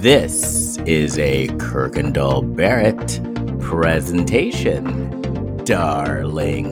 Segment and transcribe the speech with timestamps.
[0.00, 3.20] This is a Kirkendall Barrett
[3.60, 5.10] presentation,
[5.64, 6.70] darling.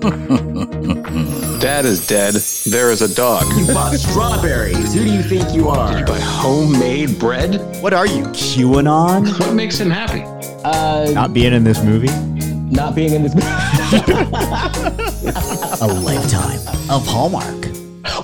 [1.60, 2.34] Dad is dead.
[2.66, 3.44] There is a dog.
[3.56, 4.94] You bought strawberries.
[4.94, 5.90] Who do you think you are?
[5.92, 7.56] Did you buy homemade bread?
[7.82, 9.38] What are you, QAnon?
[9.38, 10.22] What makes him happy?
[10.64, 12.08] Uh, Not being in this movie?
[12.70, 13.46] not being in this movie.
[15.82, 17.66] A lifetime of Hallmark.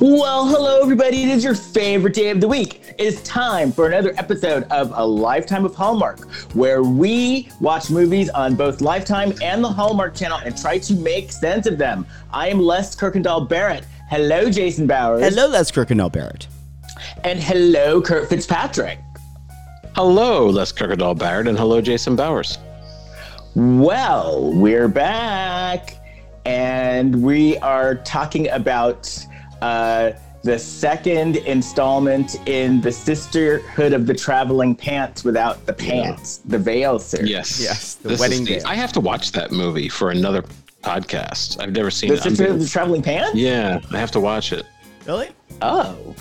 [0.01, 1.25] well, hello, everybody.
[1.25, 2.66] It is your favorite day of the week.
[2.98, 8.30] It is time for another episode of A Lifetime of Hallmark, where we watch movies
[8.30, 12.06] on both Lifetime and the Hallmark channel and try to make sense of them.
[12.32, 13.84] I am Les Kirkendall Barrett.
[14.09, 15.23] Hello, Jason Bowers.
[15.23, 16.46] Hello, Les Kirkendall Barrett.
[17.23, 18.98] And hello, Kurt Fitzpatrick.
[19.95, 22.56] Hello, Les Kirkendall Barrett, and hello, Jason Bowers.
[23.54, 25.98] Well, we're back,
[26.46, 29.26] and we are talking about
[29.60, 30.12] uh,
[30.46, 37.01] the second installment in the Sisterhood of the Traveling Pants without the pants, the veil
[37.01, 37.29] series.
[37.29, 37.60] Yes.
[37.60, 38.62] Yes, the This wedding veil.
[38.65, 40.45] I have to watch that movie for another
[40.82, 41.60] podcast.
[41.60, 42.24] I've never seen The it.
[42.24, 43.34] I'm Sisterhood of the Traveling Pants?
[43.34, 44.65] yeah, I have to watch it.
[45.04, 45.30] Really?
[45.62, 46.15] Oh.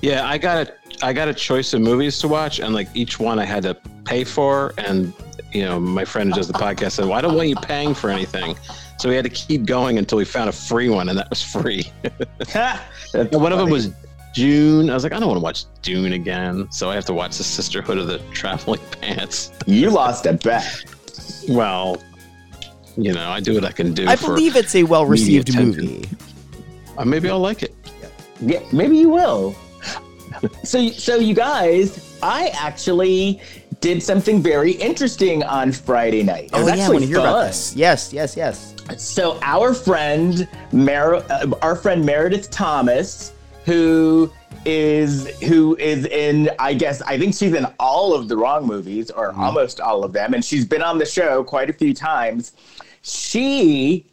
[0.00, 3.18] Yeah, I got a I got a choice of movies to watch, and like each
[3.18, 4.72] one I had to pay for.
[4.78, 5.12] And
[5.52, 7.94] you know, my friend who does the podcast said, "Well, I don't want you paying
[7.94, 8.56] for anything,"
[9.02, 11.42] so we had to keep going until we found a free one, and that was
[11.42, 11.90] free.
[12.38, 12.54] That's
[13.14, 13.90] And one of them was
[14.32, 14.88] Dune.
[14.90, 17.36] I was like, I don't want to watch Dune again, so I have to watch
[17.36, 19.50] the Sisterhood of the Traveling Pants.
[19.66, 20.84] You lost a bet.
[21.48, 22.00] Well,
[22.96, 24.06] you know, I do what I can do.
[24.06, 26.08] I for- believe it's a well received movie.
[26.96, 27.74] uh, maybe I'll like it.
[28.40, 29.56] Yeah, maybe you will.
[30.62, 33.40] so, so you guys, I actually
[33.80, 36.44] did something very interesting on Friday night.
[36.44, 37.74] It Oh, was yeah, I actually want to hear about this.
[37.74, 38.71] Yes, yes, yes.
[38.96, 43.32] So our friend, Mer- uh, our friend Meredith Thomas,
[43.64, 44.30] who
[44.64, 49.10] is who is in, I guess, I think she's in all of the wrong movies
[49.10, 52.52] or almost all of them, and she's been on the show quite a few times.
[53.02, 54.06] She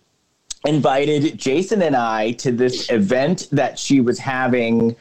[0.66, 4.96] invited Jason and I to this event that she was having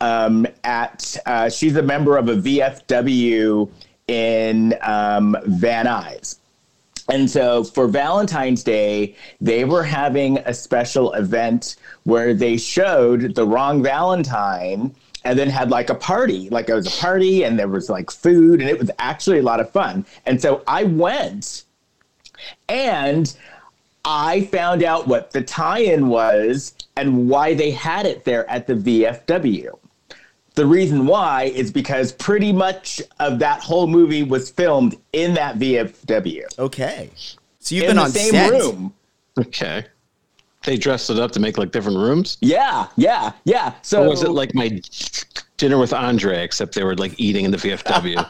[0.00, 1.16] um, at.
[1.26, 3.70] Uh, she's a member of a VFW
[4.06, 6.38] in um, Van Nuys.
[7.08, 13.46] And so for Valentine's Day, they were having a special event where they showed the
[13.46, 14.94] wrong Valentine
[15.24, 16.48] and then had like a party.
[16.50, 19.42] Like it was a party and there was like food and it was actually a
[19.42, 20.06] lot of fun.
[20.26, 21.64] And so I went
[22.68, 23.34] and
[24.04, 28.66] I found out what the tie in was and why they had it there at
[28.66, 29.78] the VFW.
[30.54, 35.58] The reason why is because pretty much of that whole movie was filmed in that
[35.58, 37.10] VFW Okay.
[37.58, 38.50] So you've in been the on same set.
[38.50, 38.94] room.
[39.38, 39.84] Okay.
[40.64, 42.38] They dressed it up to make like different rooms.
[42.40, 43.74] Yeah, yeah, yeah.
[43.82, 44.80] So Or was it like my
[45.56, 48.28] dinner with Andre, except they were like eating in the VFW?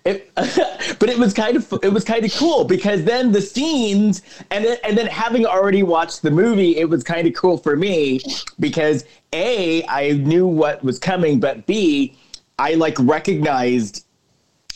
[0.04, 0.30] it,
[0.98, 4.64] but it was kind of it was kind of cool because then the scenes and
[4.64, 8.20] then, and then having already watched the movie, it was kind of cool for me
[8.58, 12.16] because a I knew what was coming, but b
[12.58, 14.04] I like recognized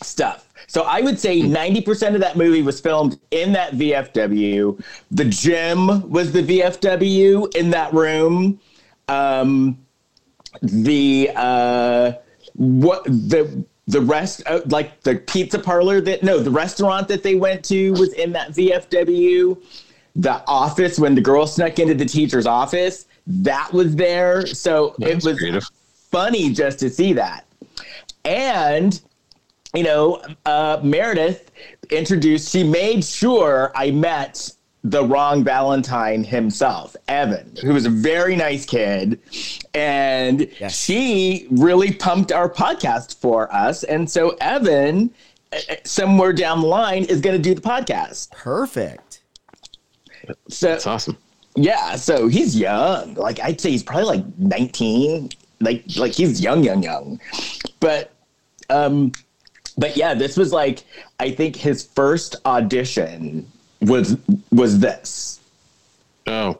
[0.02, 0.48] stuff.
[0.68, 4.82] So I would say 90% of that movie was filmed in that VFW.
[5.10, 8.58] The gym was the VFW in that room.
[9.08, 9.78] Um,
[10.60, 12.12] the uh,
[12.54, 17.34] what the the rest uh, like the pizza parlor that no the restaurant that they
[17.34, 19.62] went to was in that VFW.
[20.14, 24.46] The office when the girl snuck into the teacher's office that was there.
[24.46, 25.64] So it was creative.
[26.10, 27.46] funny just to see that.
[28.24, 29.00] And
[29.74, 31.50] you know, uh, Meredith
[31.90, 32.50] introduced.
[32.50, 34.52] She made sure I met
[34.84, 39.20] the wrong Valentine himself, Evan, who was a very nice kid,
[39.74, 40.76] and Yes.
[40.76, 43.84] she really pumped our podcast for us.
[43.84, 45.12] And so Evan,
[45.52, 48.30] uh, uh, somewhere down the line, is going to do the podcast.
[48.32, 49.20] Perfect.
[50.48, 51.16] So That's awesome.
[51.56, 53.14] yeah, so he's young.
[53.14, 55.30] Like I'd say he's probably like 19.
[55.60, 57.20] Like like he's young, young, young.
[57.80, 58.12] But
[58.70, 59.12] um
[59.78, 60.84] but yeah, this was like
[61.20, 63.50] I think his first audition
[63.82, 64.16] was
[64.50, 65.40] was this.
[66.26, 66.58] Oh.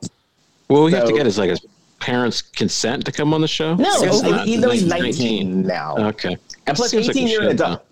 [0.68, 1.64] Well, we have to get his like his
[2.00, 3.74] parents' consent to come on the show.
[3.76, 4.46] No, I guess he's, not.
[4.46, 5.96] he's, no, he's 19 now.
[6.08, 6.36] Okay.
[6.66, 7.84] and plus Seems like 18 we you're an adult.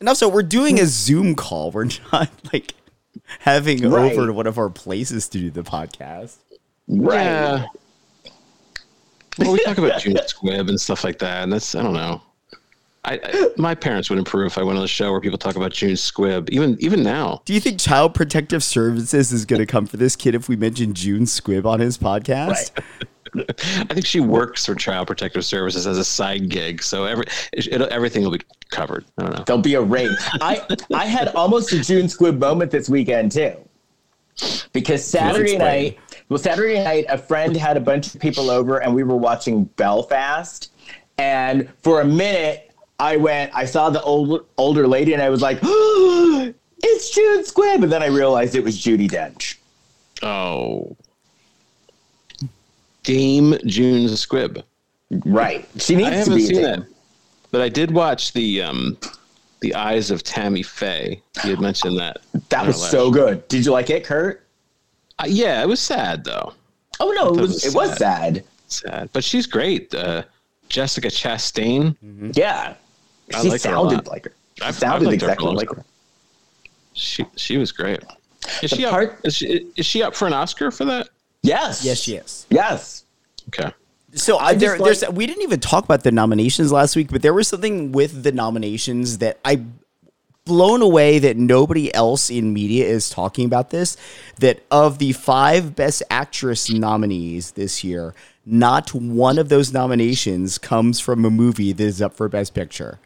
[0.00, 1.70] And also, we're doing a Zoom call.
[1.70, 2.74] We're not like
[3.40, 4.12] having Right.
[4.12, 6.36] over to one of our places to do the podcast.
[6.88, 7.22] Right.
[7.24, 7.66] Yeah.
[9.38, 12.20] Well, we talk about June Squibb and stuff like that, and that's I don't know.
[13.04, 15.56] I, I my parents would approve if I went on a show where people talk
[15.56, 16.50] about June Squibb.
[16.50, 20.16] Even even now, Do you think Child Protective Services is going to come for this
[20.16, 22.70] kid if we mention June Squibb on his podcast?
[23.34, 27.80] I think she works for Child Protective Services as a side gig, so every it,
[27.80, 29.04] everything will be covered.
[29.18, 29.44] I don't know.
[29.44, 30.10] There'll be a raid.
[30.40, 30.64] I
[30.94, 33.56] I had almost a June Squibb moment this weekend too,
[34.72, 35.98] because Saturday night.
[36.28, 39.64] Well, Saturday night, a friend had a bunch of people over, and we were watching
[39.64, 40.70] Belfast.
[41.18, 42.71] And for a minute,
[43.02, 43.50] I went.
[43.52, 48.00] I saw the old older lady, and I was like, "It's June Squibb," and then
[48.02, 49.56] I realized it was Judi Dench.
[50.22, 50.96] Oh,
[53.02, 54.62] Dame June Squibb.
[55.26, 55.68] Right.
[55.78, 56.76] She I needs to haven't be seen there.
[56.76, 56.86] that,
[57.50, 58.96] but I did watch the um,
[59.60, 61.20] the Eyes of Tammy Faye.
[61.44, 62.18] You had mentioned that.
[62.50, 63.48] That was so last- good.
[63.48, 64.46] Did you like it, Kurt?
[65.18, 66.54] Uh, yeah, it was sad though.
[67.00, 68.44] Oh no, it was was it was sad.
[68.68, 69.92] Sad, but she's great.
[69.92, 70.22] Uh,
[70.68, 71.96] Jessica Chastain.
[72.36, 72.74] Yeah.
[73.34, 74.06] I She like sounded lot.
[74.08, 74.32] like her.
[74.56, 75.84] She I've- I've sounded her exactly like her.
[76.94, 78.00] She she was great.
[78.62, 81.08] Is The she, part- up, is she is she up for an Oscar for that?
[81.42, 81.84] Yes.
[81.84, 82.46] Yes, she is.
[82.50, 83.04] Yes.
[83.48, 83.72] Okay.
[84.14, 87.10] So I I, there, like- there's we didn't even talk about the nominations last week,
[87.10, 89.62] but there was something with the nominations that I
[90.44, 93.96] blown away that nobody else in media is talking about this.
[94.40, 98.12] That of the five best actress nominees this year,
[98.44, 102.98] not one of those nominations comes from a movie that is up for best picture.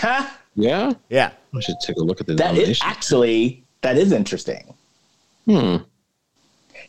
[0.00, 0.26] Huh?
[0.54, 0.92] Yeah.
[1.08, 1.30] Yeah.
[1.54, 2.86] I should take a look at the That is nomination.
[2.88, 4.74] actually that is interesting.
[5.46, 5.76] Hmm.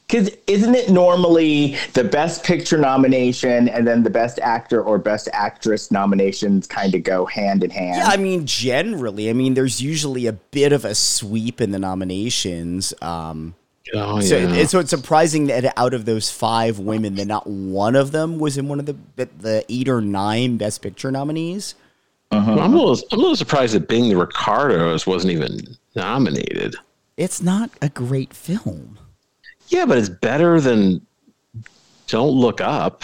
[0.07, 5.29] Because isn't it normally the best picture nomination and then the best actor or best
[5.33, 7.97] actress nominations kind of go hand in hand?
[7.97, 11.79] Yeah, I mean, generally, I mean, there's usually a bit of a sweep in the
[11.79, 12.91] nominations.
[13.01, 13.53] Um,
[13.93, 14.53] Oh So, yeah.
[14.53, 18.37] it- so it's surprising that out of those five women, that not one of them
[18.37, 21.73] was in one of the the, the eight or nine Best Picture nominees.
[22.31, 22.53] Uh-huh.
[22.55, 25.59] Well, I'm a little I'm a little surprised that Being the Ricardos wasn't even
[25.95, 26.75] nominated.
[27.17, 28.99] It's not a great film.
[29.69, 31.05] Yeah, but it's better than
[32.07, 33.03] Don't Look Up.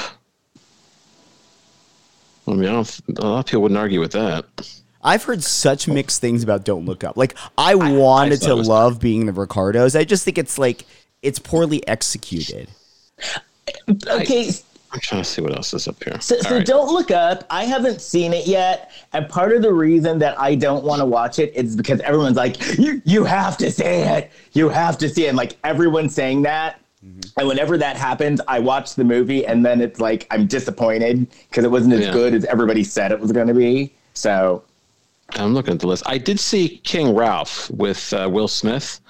[2.47, 4.45] I mean, I don't, a lot of people wouldn't argue with that.
[5.03, 7.17] I've heard such mixed things about Don't Look Up.
[7.17, 9.95] Like I wanted thought to it was- love being the Ricardos.
[9.95, 10.85] I just think it's like
[11.21, 12.69] it's poorly executed.
[14.07, 14.51] okay,
[14.91, 16.19] I'm trying to see what else is up here.
[16.21, 16.65] So, so right.
[16.65, 17.43] don't look up.
[17.49, 21.05] I haven't seen it yet, and part of the reason that I don't want to
[21.05, 24.31] watch it is because everyone's like, "You, you have to see it.
[24.53, 27.39] You have to see it." And like everyone's saying that, Mm-hmm.
[27.39, 31.63] and whenever that happens, I watch the movie, and then it's like I'm disappointed because
[31.63, 32.13] it wasn't as Yeah.
[32.13, 33.93] good as everybody said it was going to be.
[34.15, 34.63] So
[35.31, 36.01] I'm looking at the list.
[36.07, 39.01] I did see King Ralph with uh, Will Smith.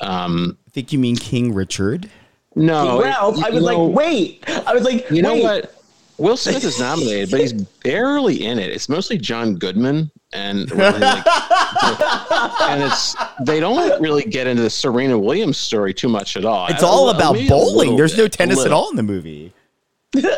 [0.00, 2.08] Um, I think you mean King Richard.
[2.56, 5.42] No, Ralph, I was know- like, "Wait!" I was like, You know wait.
[5.44, 5.72] what?
[6.18, 8.70] Will Smith is nominated, but he's barely in it.
[8.70, 14.70] It's mostly John Goodman, and really, like, and it's they don't really get into the
[14.70, 16.68] Serena Williams story too much at all.
[16.68, 17.96] It's A- all a- about maybe bowling.
[17.96, 19.52] There's no bit, a tennis at all in the movie.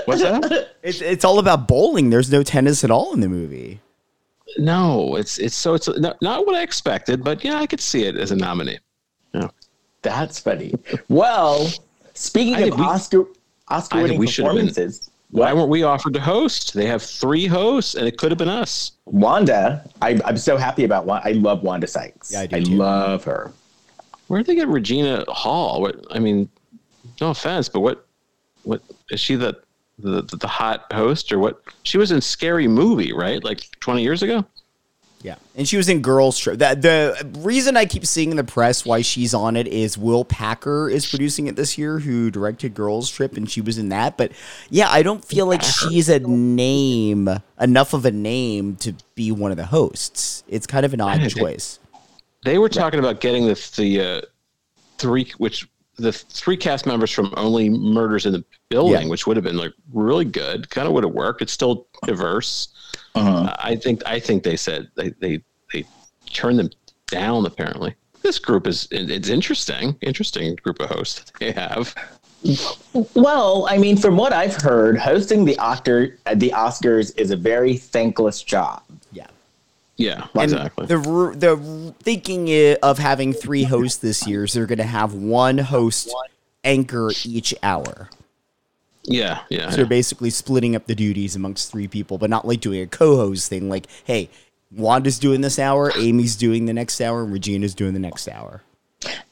[0.06, 0.70] What's that?
[0.82, 2.10] It's it's all about bowling.
[2.10, 3.80] There's no tennis at all in the movie.
[4.56, 8.02] No, it's it's so it's not, not what I expected, but yeah, I could see
[8.04, 8.78] it as a nominee.
[9.32, 9.48] Yeah.
[10.02, 10.74] That's funny.
[11.08, 11.68] Well,
[12.18, 13.24] speaking I of think we- Oscar
[13.68, 16.72] Oscar-winning think we should performances, Why weren't we offered to host?
[16.72, 18.92] They have three hosts, and it could have been us.
[19.04, 21.28] Wanda, I, I'm so happy about Wanda.
[21.28, 22.32] I love Wanda Sykes.
[22.32, 22.76] Yeah, I do too.
[22.76, 23.52] love her.
[24.28, 25.82] Where did they get Regina Hall?
[25.82, 26.48] What I mean,
[27.20, 28.06] no offense, but what
[28.62, 29.58] what is she the
[29.98, 31.62] the the hot host or what?
[31.82, 33.42] She was in Scary Movie, right?
[33.44, 34.44] Like 20 years ago.
[35.20, 36.58] Yeah, and she was in Girls Trip.
[36.58, 40.24] That the reason I keep seeing in the press why she's on it is Will
[40.24, 44.16] Packer is producing it this year, who directed Girls Trip, and she was in that.
[44.16, 44.30] But
[44.70, 47.28] yeah, I don't feel like she's a name
[47.60, 50.44] enough of a name to be one of the hosts.
[50.46, 51.80] It's kind of an odd choice.
[52.44, 54.20] They were talking about getting the the uh,
[54.98, 59.08] three which the three cast members from Only Murders in the Building, Yeah.
[59.08, 60.70] which would have been like really good.
[60.70, 61.42] Kind of would have worked.
[61.42, 62.68] It's still diverse.
[63.18, 63.56] Uh-huh.
[63.58, 65.84] I think I think they said they they they
[66.30, 66.70] turned them
[67.08, 67.46] down.
[67.46, 69.96] Apparently, this group is it's interesting.
[70.00, 71.94] Interesting group of hosts that they have.
[73.14, 77.76] Well, I mean, from what I've heard, hosting the Oscar the Oscars is a very
[77.76, 78.82] thankless job.
[79.12, 79.26] Yeah.
[79.96, 80.86] Yeah, And exactly.
[80.86, 80.98] The
[81.36, 86.14] the thinking of having three hosts this year is they're going to have one host
[86.62, 88.08] anchor each hour.
[89.08, 89.70] Yeah, yeah.
[89.70, 92.86] So they're basically splitting up the duties amongst three people, but not like doing a
[92.86, 93.68] co-host thing.
[93.68, 94.28] Like, hey,
[94.70, 98.62] Wanda's doing this hour, Amy's doing the next hour, and Regina's doing the next hour.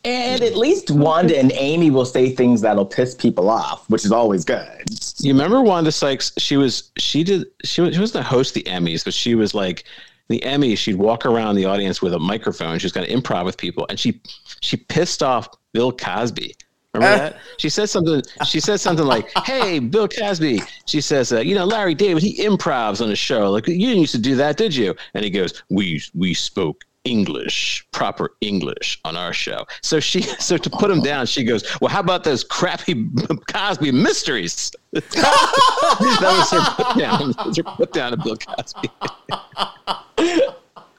[0.04, 4.12] And at least Wanda and Amy will say things that'll piss people off, which is
[4.12, 4.84] always good.
[5.18, 6.32] You remember Wanda Sykes?
[6.38, 9.34] She was she did she was she wasn't a host of the Emmys, but she
[9.34, 9.84] was like
[10.28, 10.78] the Emmys.
[10.78, 12.78] She'd walk around the audience with a microphone.
[12.78, 14.20] She was going to improv with people, and she
[14.60, 16.54] she pissed off Bill Cosby.
[16.96, 17.36] Remember that?
[17.58, 18.22] She says something.
[18.46, 22.38] She says something like, "Hey, Bill Cosby." She says, uh, "You know, Larry David, he
[22.44, 23.50] improvs on the show.
[23.50, 26.84] Like you didn't used to do that, did you?" And he goes, "We we spoke
[27.04, 31.64] English, proper English on our show." So she, so to put him down, she goes,
[31.80, 33.08] "Well, how about those crappy
[33.52, 37.32] Cosby mysteries?" that was her put down.
[37.32, 38.88] That was her put down to Bill Cosby.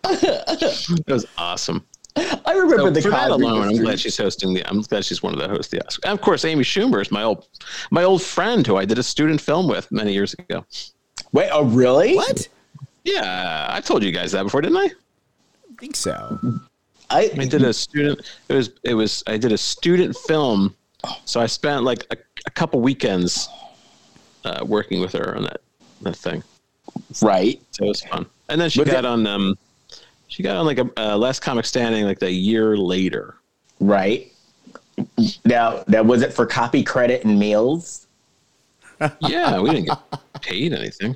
[0.04, 1.86] that was awesome.
[2.46, 4.68] I remember So the for that alone, I'm glad she's hosting the.
[4.68, 6.00] I'm glad she's one of the hosts of the.
[6.04, 7.48] And of course, Amy Schumer is my old,
[7.92, 10.66] my old friend who I did a student film with many years ago.
[11.32, 12.16] Wait, oh really?
[12.16, 12.48] What?
[13.04, 14.86] Yeah, I told you guys that before, didn't I?
[14.86, 16.40] I think so.
[17.10, 18.22] I, I did a student.
[18.50, 18.72] It was.
[18.84, 19.24] It was.
[19.28, 20.76] I did a student film.
[21.26, 23.48] So I spent like a, a couple weekends
[24.44, 25.62] uh, working with her on that
[26.02, 26.44] that thing.
[27.22, 27.62] right.
[27.72, 28.26] So it was fun.
[28.50, 29.28] And then she Was got on.
[29.28, 29.58] Um,
[30.28, 33.36] she got on like a uh, Last Comic Standing like a year later.
[33.80, 34.32] Right.
[35.46, 38.08] Now, now was it for copy credit and meals?
[39.22, 40.00] Yeah, we didn't get
[40.42, 41.16] paid anything.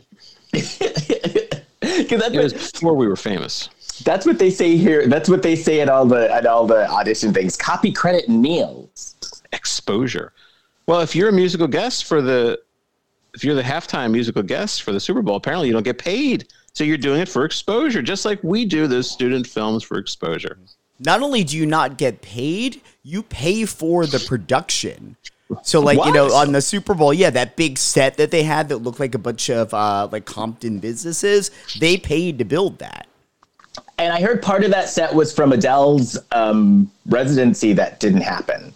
[0.53, 3.69] 'Cause that's It what, was before we were famous.
[4.03, 5.07] that's what they say here.
[5.07, 7.55] That's what they say at all the at all the audition things.
[7.57, 9.15] Copy credit and meals.
[9.51, 10.33] exposure.
[10.85, 12.59] Well, if you're a musical guest for the,
[13.33, 16.47] if you're the halftime musical guest for the Super Bowl, apparently you don't get paid.
[16.73, 20.57] So you're doing it for exposure, just like we do those student films for exposure.
[20.99, 25.15] Not only do you not get paid, you pay for the production.
[25.63, 28.69] So, like you know, on the Super Bowl, yeah, that big set that they had
[28.69, 33.07] that looked like a bunch of uh, like Compton businesses, they paid to build that.
[33.97, 38.73] And I heard part of that set was from Adele's um, residency that didn't happen.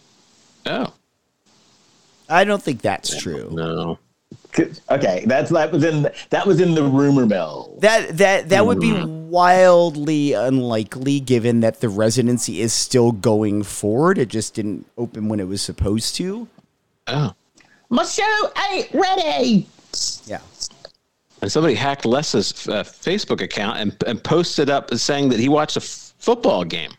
[0.65, 0.91] Oh
[2.29, 3.49] I don't think that's true.
[3.51, 3.99] no,
[4.89, 7.77] Okay, that's that was in that was in the rumor mill.
[7.81, 14.17] That that that would be wildly unlikely, given that the residency is still going forward.
[14.17, 16.47] It just didn't open when it was supposed to.
[17.07, 17.33] oh,
[17.89, 19.67] My show ain't ready.
[20.25, 20.39] Yeah.
[21.41, 25.77] and somebody hacked Les's uh, Facebook account and, and posted up saying that he watched
[25.77, 26.91] a f- football game.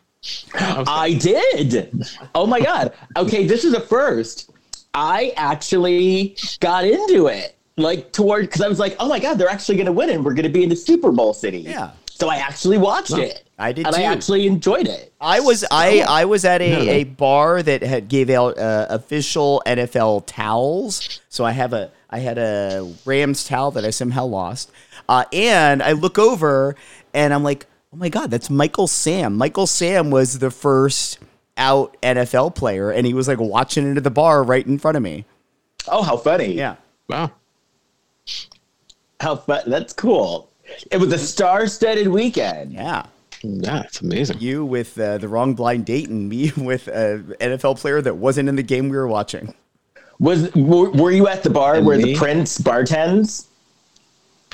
[0.53, 2.07] I was I did.
[2.35, 2.93] Oh my god.
[3.17, 4.51] Okay, this is a first.
[4.97, 7.55] I actually got into it.
[7.79, 10.33] Like toward because I was like, oh my god, they're actually gonna win and we're
[10.33, 11.59] gonna be in the Super Bowl city.
[11.59, 11.91] Yeah.
[12.09, 13.43] So I actually watched it.
[13.59, 15.13] I did and I actually enjoyed it.
[15.21, 19.61] I was I I was at a, a bar that had gave out uh, official
[19.67, 21.21] NFL towels.
[21.29, 24.71] So I have a I had a Rams towel that I somehow lost,
[25.07, 26.75] uh, and I look over
[27.13, 29.37] and I'm like, oh my god, that's Michael Sam.
[29.37, 31.19] Michael Sam was the first
[31.57, 35.03] out NFL player, and he was like watching into the bar right in front of
[35.03, 35.25] me.
[35.87, 36.53] Oh, how funny.
[36.53, 36.75] Yeah,
[37.09, 37.31] wow.
[39.19, 39.63] How fun.
[39.67, 40.49] That's cool.
[40.91, 42.73] It was a star-studded weekend.
[42.73, 43.05] yeah.
[43.43, 44.39] Yeah, it's amazing.
[44.39, 48.49] You with uh, the wrong blind date, and me with an NFL player that wasn't
[48.49, 49.53] in the game we were watching.
[50.19, 52.13] Was were, were you at the bar And where me?
[52.13, 53.45] the prince bartends?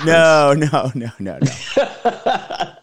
[0.04, 1.48] No, no, no, no, no.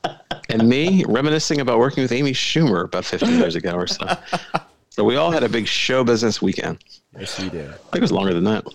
[0.51, 4.05] and me reminiscing about working with Amy Schumer about 15 years ago or so.
[4.93, 6.83] So we all had a big show business weekend.
[7.17, 7.69] yes, you did.
[7.69, 8.65] I think it was longer than that.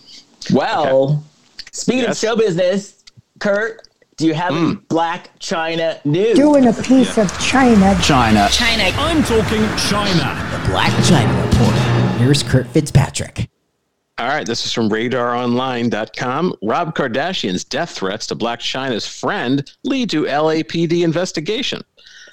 [0.50, 1.22] Well,
[1.72, 2.12] speaking Yes.
[2.12, 3.04] of show business,
[3.38, 6.34] Kurt, do you have any Blac Chyna news?
[6.34, 7.94] doing a piece of China.
[8.02, 8.48] China.
[8.50, 8.84] China.
[8.96, 10.48] I'm talking China.
[10.52, 12.18] The Blac Chyna Report.
[12.18, 13.50] Here's Kurt Fitzpatrick.
[14.18, 16.54] All right, this is from radaronline.com.
[16.62, 21.82] Rob Kardashian's death threats to Blac Chyna's friend lead to LAPD investigation.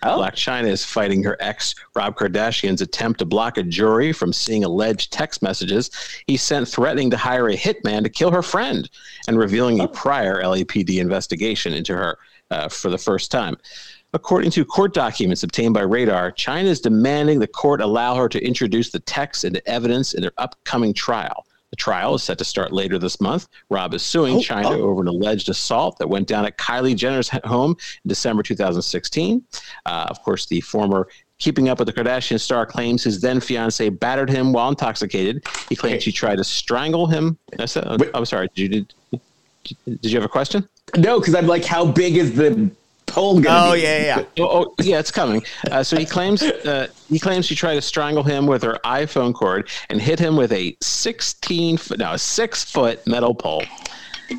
[0.01, 0.19] Oh.
[0.19, 4.63] Blac Chyna is fighting her ex, Rob Kardashian's attempt to block a jury from seeing
[4.63, 5.91] alleged text messages
[6.25, 8.89] he sent threatening to hire a hitman to kill her friend
[9.27, 12.17] and revealing a prior LAPD investigation into her
[12.49, 13.57] uh, for the first time.
[14.13, 18.41] According to court documents obtained by Radar, Chyna is demanding the court allow her to
[18.41, 21.45] introduce the text into evidence in their upcoming trial.
[21.73, 23.47] The trial is set to start later this month.
[23.71, 24.81] Rob is suing Oh, Chyna oh.
[24.83, 29.43] over an alleged assault that went down at Kylie Jenner's home in December 2016.
[29.87, 31.07] Uh, of course, the former
[31.39, 35.43] Keeping Up with the Kardashian star claims his then fiance battered him while intoxicated.
[35.67, 37.39] He claims she tried to strangle him.
[37.57, 38.11] I said, Wait.
[38.13, 38.49] I'm sorry.
[38.53, 40.69] Did you, did, did you have a question?
[40.95, 42.69] No, because I'm like, how big is the
[43.05, 43.81] poll gonna Oh be?
[43.81, 44.25] yeah, yeah, yeah.
[44.43, 45.43] Oh, oh, yeah, it's coming.
[45.71, 49.33] Uh, so he claims uh, he claims she tried to strangle him with her iPhone
[49.33, 53.63] cord and hit him with a 16 foot, no, a six foot metal pole.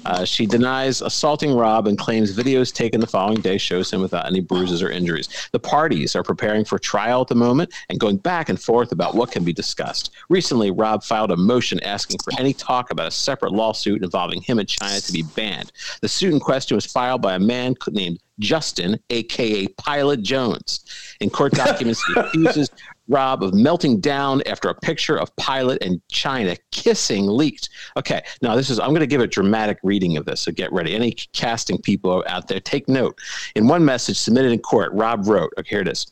[0.04, 4.26] Uh, she denies assaulting Rob and claims videos taken the following day shows him without
[4.26, 5.48] any bruises or injuries.
[5.52, 9.14] The parties are preparing for trial at the moment and going back and forth about
[9.14, 10.10] what can be discussed.
[10.28, 14.58] Recently, Rob filed a motion asking for any talk about a separate lawsuit involving him
[14.58, 15.72] and Chyna to be banned.
[16.00, 20.84] The suit in question was filed by a man named Justin, aka Pilot Jones.
[21.20, 22.70] In court documents, he accuses
[23.08, 27.68] Rob of melting down after a picture of Pilot and Chyna kissing leaked.
[27.96, 30.72] Okay, now this is, I'm going to give a dramatic reading of this, so get
[30.72, 30.94] ready.
[30.94, 33.18] Any casting people out there, take note.
[33.54, 36.06] In one message submitted in court, Rob wrote, okay, here it is.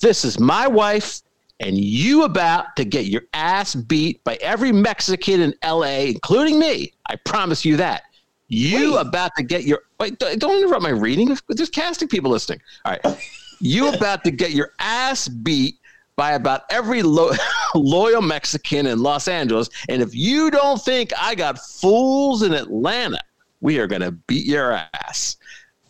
[0.00, 1.22] This is my wife,
[1.60, 6.92] and you about to get your ass beat by every Mexican in LA, including me.
[7.06, 8.02] I promise you that.
[8.48, 11.34] You about to get your wait, don't don't interrupt my reading.
[11.48, 12.60] There's casting people listening.
[12.84, 13.32] All right.
[13.60, 15.76] You about to get your ass beat
[16.16, 17.32] by about every lo-
[17.74, 19.68] loyal Mexican in Los Angeles.
[19.88, 23.20] And if you don't think I got fools in Atlanta,
[23.60, 25.36] we are going to beat your ass.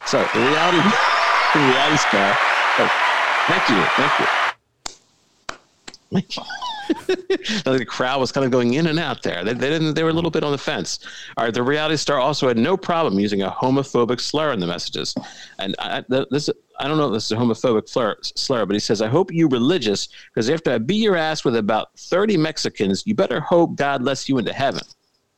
[0.06, 0.78] So the reality,
[1.54, 2.34] the reality star.
[2.78, 2.88] Oh,
[3.48, 4.26] thank you, thank you.
[6.12, 6.71] Thank you.
[7.64, 9.44] the crowd was kind of going in and out there.
[9.44, 9.94] They, they didn't.
[9.94, 10.98] They were a little bit on the fence.
[11.36, 11.54] All right.
[11.54, 15.14] The reality star also had no problem using a homophobic slur in the messages,
[15.58, 18.80] and I, this I don't know if this is a homophobic slur, slur, but he
[18.80, 23.06] says, "I hope you religious because after I beat your ass with about thirty Mexicans,
[23.06, 24.82] you better hope God lets you into heaven."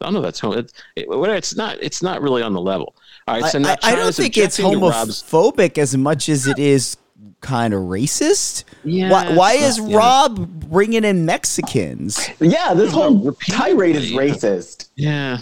[0.00, 0.20] I don't know.
[0.20, 0.58] That's home.
[0.58, 1.78] It, it, it's not.
[1.80, 2.94] It's not really on the level.
[3.26, 3.50] All right.
[3.50, 6.96] So now I, I don't think it's homophobic as much as it is
[7.40, 8.64] kind of racist.
[8.84, 9.96] Yeah, Why, why is yeah.
[9.96, 12.28] Rob bringing in Mexicans?
[12.40, 14.88] Yeah, this whole tirade is racist.
[14.96, 15.38] Yeah.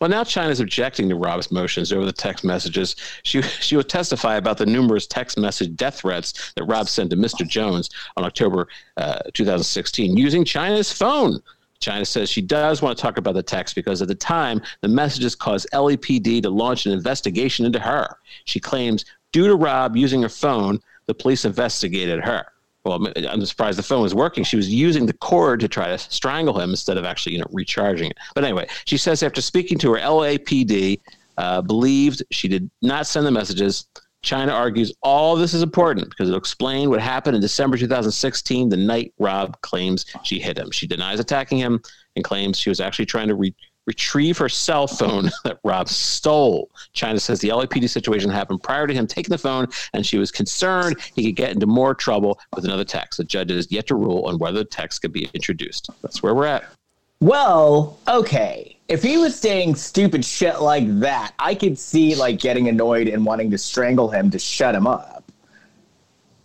[0.00, 2.96] Well, now Chyna's objecting to Rob's motions over the text messages.
[3.22, 7.16] She she will testify about the numerous text message death threats that Rob sent to
[7.16, 7.46] Mr.
[7.46, 11.40] Jones on October uh, 2016 using Chyna's phone.
[11.80, 14.88] Chyna says she does want to talk about the text because at the time the
[14.88, 18.16] messages caused LAPD to launch an investigation into her.
[18.44, 22.46] She claims due to Rob using her phone, the police investigated her.
[22.84, 24.44] Well, I'm surprised the phone was working.
[24.44, 27.46] She was using the cord to try to strangle him instead of actually, you know,
[27.50, 28.16] recharging it.
[28.34, 31.00] But anyway, she says after speaking to her LAPD,
[31.36, 33.86] uh, believed she did not send the messages.
[34.22, 38.76] Chyna argues all this is important because it'll explain what happened in December 2016, the
[38.76, 40.70] night Rob claims she hit him.
[40.70, 41.80] She denies attacking him
[42.14, 43.54] and claims she was actually trying to re-
[43.90, 46.70] retrieve her cell phone that Rob stole.
[46.94, 50.30] Chyna says the LAPD situation happened prior to him taking the phone, and she was
[50.30, 53.18] concerned he could get into more trouble with another text.
[53.18, 55.90] The judge is yet to rule on whether the text could be introduced.
[56.02, 56.64] That's where we're at.
[57.18, 58.76] Well, okay.
[58.86, 63.26] If he was saying stupid shit like that, I could see like getting annoyed and
[63.26, 65.24] wanting to strangle him to shut him up.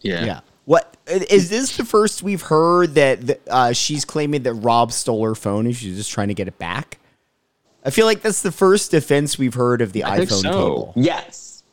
[0.02, 0.26] Yeah.
[0.26, 0.40] Yeah.
[0.66, 5.24] What is this the first we've heard that that, uh, she's claiming that Rob stole
[5.24, 6.98] her phone and she's just trying to get it back?
[7.86, 10.52] I feel like that's the first defense we've heard of the I think iPhone so.
[10.52, 10.94] cable.
[10.96, 11.64] Yes.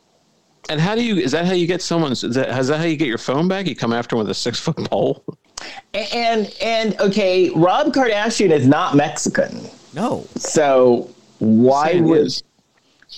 [0.68, 1.16] And how do you?
[1.16, 2.22] Is that how you get someone's?
[2.22, 3.66] Is that, is that how you get your phone back?
[3.66, 5.24] You come after 'em with a six foot pole.
[5.94, 9.60] And and okay, Rob Kardashian is not Mexican.
[9.94, 10.26] No.
[10.36, 12.42] So why Saying would is,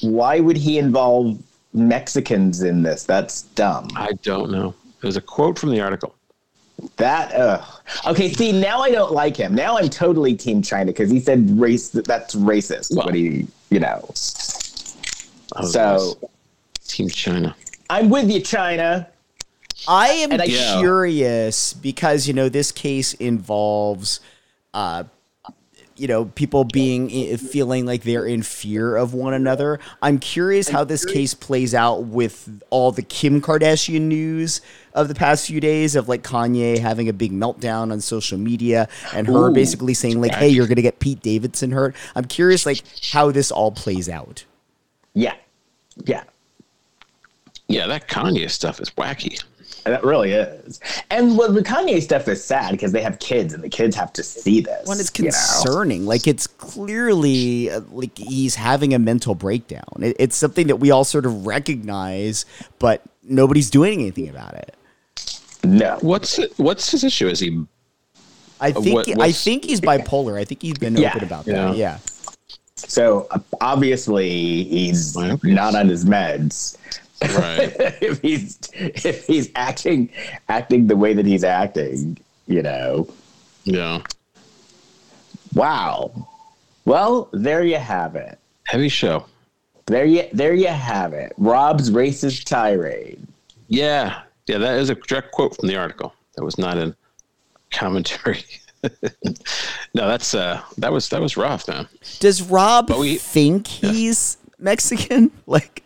[0.00, 1.38] why would he involve
[1.74, 3.04] Mexicans in this?
[3.04, 3.88] That's dumb.
[3.94, 4.74] I don't know.
[5.02, 6.14] There's a quote from the article.
[6.96, 7.64] That uh
[8.06, 8.32] okay.
[8.32, 9.54] See, now I don't like him.
[9.54, 11.88] Now I'm totally Team Chyna because he said race.
[11.90, 12.94] That's racist.
[12.96, 14.04] Well- what he, you know.
[15.56, 16.30] I was So nice.
[16.88, 17.54] Team Chyna.
[17.90, 19.06] I'm with you, Chyna.
[19.86, 20.78] I am And I- Yeah.
[20.80, 24.20] curious because you know this case involves,
[24.72, 25.04] uh,
[25.96, 29.78] you know, people being feeling like they're in fear of one another.
[30.02, 34.60] I'm curious how this case plays out with all the Kim Kardashian news
[34.94, 38.88] of the past few days of like Kanye having a big meltdown on social media
[39.12, 42.66] and her Ooh, basically saying like, "Hey, you're gonna get Pete Davidson hurt." I'm curious
[42.66, 44.44] like how this all plays out.
[45.14, 45.34] Yeah,
[46.04, 46.24] yeah.
[47.68, 49.42] Yeah, that Kanye stuff is wacky.
[49.84, 50.80] That really is.
[51.10, 54.12] And what the Kanye stuff is sad because they have kids and the kids have
[54.14, 54.86] to see this.
[54.86, 55.30] One, it's you know?
[55.30, 56.06] concerning.
[56.06, 59.84] Like it's clearly uh, like he's having a mental breakdown.
[60.00, 62.46] It, it's something that we all sort of recognize,
[62.78, 64.74] but nobody's doing anything about it.
[65.62, 65.98] No.
[66.00, 67.28] What's what's his issue?
[67.28, 67.62] Is he?
[68.60, 70.38] I think what- I think he's bipolar.
[70.40, 71.10] I think he's been Yeah.
[71.10, 71.52] open about Yeah.
[71.66, 71.76] that.
[71.76, 71.98] Yeah.
[72.76, 76.76] So uh, obviously he's not on his meds.
[77.32, 77.72] Right.
[78.02, 80.10] if he's if he's acting
[80.48, 83.08] acting the way that he's acting, you know.
[83.64, 84.02] yeah.
[85.54, 86.28] Wow.
[86.84, 88.38] Well, there you have it.
[88.64, 89.26] Heavy show.
[89.86, 91.32] There you there you have it.
[91.36, 93.20] Rob's racist tirade.
[93.68, 94.22] Yeah.
[94.46, 94.58] Yeah.
[94.58, 96.14] That is a direct quote from the article.
[96.36, 96.94] That was not in
[97.70, 98.44] commentary.
[98.82, 101.86] no, that's uh, that was that was rough, man.
[102.20, 105.30] Does Rob we- think he's Mexican?
[105.46, 105.83] Like,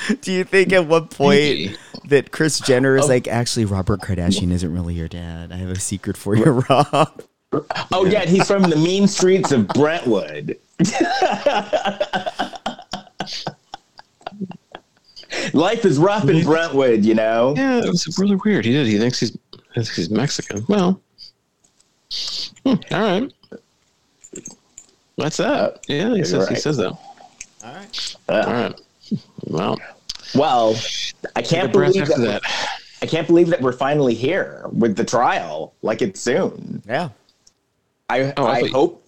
[0.20, 1.76] do you think at one point Maybe.
[2.06, 5.52] that Kris Jenner is like, actually, Robert Kardashian isn't really your dad?
[5.52, 7.22] I have a secret for you, Rob.
[7.92, 10.58] Oh yeah, he's from the mean streets of Brentwood.
[15.52, 17.54] Life is rough in Brentwood, you know.
[17.56, 18.64] Yeah, it was really weird.
[18.64, 18.86] He did.
[18.86, 19.36] He thinks he's
[19.86, 20.64] He's Mexican.
[20.68, 21.00] Well,
[22.64, 23.32] hmm, all right.
[25.16, 25.84] What's that.
[25.88, 26.90] Yeah, he says he says that.
[26.90, 26.98] All
[27.64, 28.16] right.
[28.28, 28.80] All right.
[29.44, 29.78] Well,
[30.34, 30.76] Well,
[31.36, 32.42] I can't believe that, that.
[33.02, 35.74] I can't believe that we're finally here with the trial.
[35.82, 36.82] Like it's soon.
[36.86, 37.10] Yeah.
[38.10, 39.04] I Oh, I I thought- hope.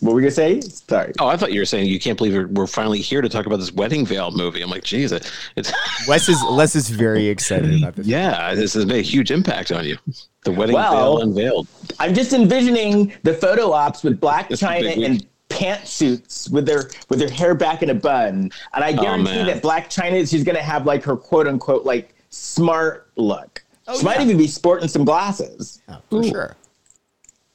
[0.00, 0.60] What were we gonna say?
[0.60, 1.10] Sorry.
[1.20, 3.46] Oh, I thought you were saying you can't believe we're, we're finally here to talk
[3.46, 4.60] about this wedding veil movie.
[4.60, 5.72] I'm like, geez, it, it's
[6.08, 8.06] Wes is Wes is very excited about this.
[8.06, 9.96] yeah, this has made a huge impact on you.
[10.44, 11.66] The wedding Well- veil unveiled.
[11.98, 17.18] I'm just envisioning the photo ops with Blac It's Chyna and pantsuits with their with
[17.18, 20.62] their hair back in a bun, and I guarantee Oh, that Blac Chyna she's gonna
[20.62, 23.62] have like her quote unquote like smart look.
[23.98, 25.82] she might even be sporting some glasses.
[25.88, 26.56] Yeah, for sure.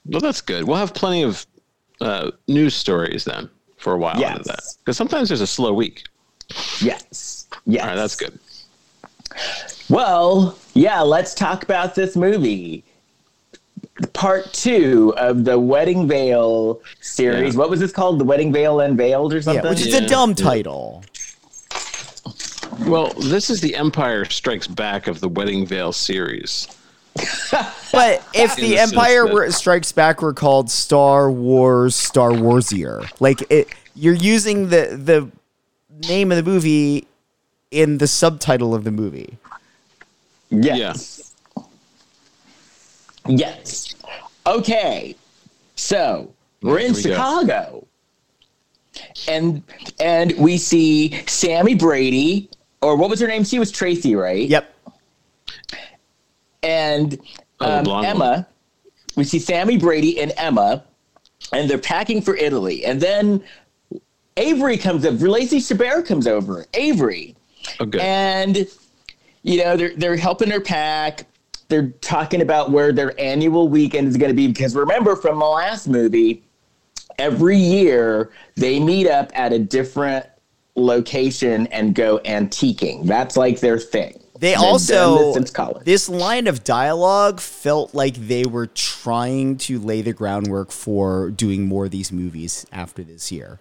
[0.06, 0.66] Well, that's good.
[0.66, 1.46] We'll have plenty of
[2.02, 4.32] uh, news stories then for a while Yes.
[4.40, 4.60] after that.
[4.84, 6.04] Because sometimes there's a slow week.
[6.82, 7.48] Yes.
[7.66, 7.82] Yes.
[7.82, 8.38] All right, that's good.
[9.90, 12.84] Well, yeah, let's talk about this movie.
[14.16, 17.54] Part two of the Wedding Veil series.
[17.54, 17.60] Yeah.
[17.60, 18.18] What was this called?
[18.20, 19.64] The Wedding Veil Unveiled or something?
[19.64, 19.84] Yeah, something?
[19.86, 21.04] which is Yeah, a dumb title.
[22.88, 26.68] Well, this is the Empire Strikes Back of the Wedding Veil series.
[27.92, 32.32] But if In the the Empire that- were, Strikes Back were called Star Wars, Star
[32.32, 35.32] Warsier, like it, you're using the the
[36.10, 37.08] name of the movie
[37.72, 39.38] in the subtitle of the movie.
[40.50, 41.34] Yes.
[43.28, 43.95] Yes.
[44.48, 45.16] Okay.
[45.76, 47.10] So we're in we go.
[47.12, 47.88] Chicago.
[49.28, 49.62] And
[50.00, 52.50] and we see Sammy Brady,
[52.82, 53.44] or what was her name?
[53.44, 54.48] She was Tracy, right?
[54.48, 54.74] Yep.
[56.64, 57.20] and
[57.62, 58.26] Oh, um, blonde Emma.
[58.30, 58.46] one.
[59.16, 60.84] We see Sammy Brady and Emma,
[61.54, 62.84] and they're packing for Italy.
[62.86, 63.44] And then
[64.36, 65.20] Avery comes up.
[65.22, 66.66] Lacey Chabert comes over.
[66.74, 67.36] Avery,
[67.80, 68.68] Oh, and
[69.44, 71.26] you know they're they're helping her pack.
[71.68, 75.46] They're talking about where their annual weekend is going to be because remember from the
[75.46, 76.44] last movie,
[77.18, 80.26] every year they meet up at a different
[80.76, 83.06] location and go antiquing.
[83.06, 84.22] That's like their thing.
[84.38, 85.86] They They've also this since college.
[85.86, 91.66] this line of dialogue felt like they were trying to lay the groundwork for doing
[91.68, 93.60] more of these movies after this year.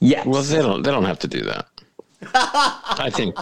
[0.00, 0.24] Yeah.
[0.26, 0.82] Well, they don't.
[0.82, 1.68] They don't have to do that.
[2.34, 3.34] I think.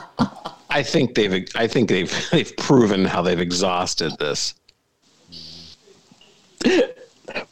[0.70, 1.46] I think they've.
[1.54, 2.12] I think they've.
[2.32, 4.54] They've proven how they've exhausted this.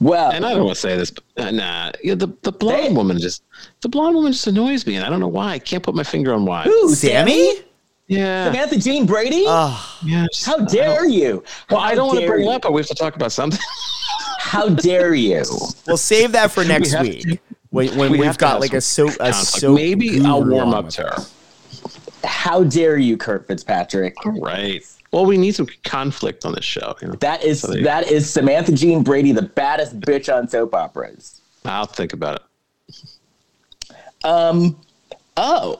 [0.00, 1.92] well, And I don't want to say this, but uh, nah.
[2.02, 3.42] Yeah, the the blonde They- woman just.
[3.80, 5.52] The blonde woman just annoys me, and I don't know why.
[5.52, 6.64] I can't put my finger on why.
[6.64, 7.54] Who, Sammy?
[8.08, 8.46] Yeah.
[8.52, 9.44] Samantha Gene Brady?
[9.48, 11.42] Oh, yeah just- How dare you?
[11.70, 13.32] Well, I don't want to dare bring it up, but we have to talk about
[13.32, 13.58] something.
[14.38, 15.42] How dare you?
[15.88, 17.38] we'll save that for next have week to-
[17.76, 19.60] when, when we we've got like a so some a conflict.
[19.60, 21.16] so Maybe I'll warm up to her.
[22.24, 24.14] How dare you, Kurt Fitzpatrick?
[24.24, 24.82] All right.
[25.12, 26.96] Well, we need some conflict on this show.
[27.00, 27.14] You know?
[27.14, 30.74] That is So there you that is Samantha Gene Brady, the baddest bitch on soap
[30.74, 31.40] operas.
[31.64, 32.42] I'll think about it.
[34.24, 34.76] Um,
[35.36, 35.78] oh,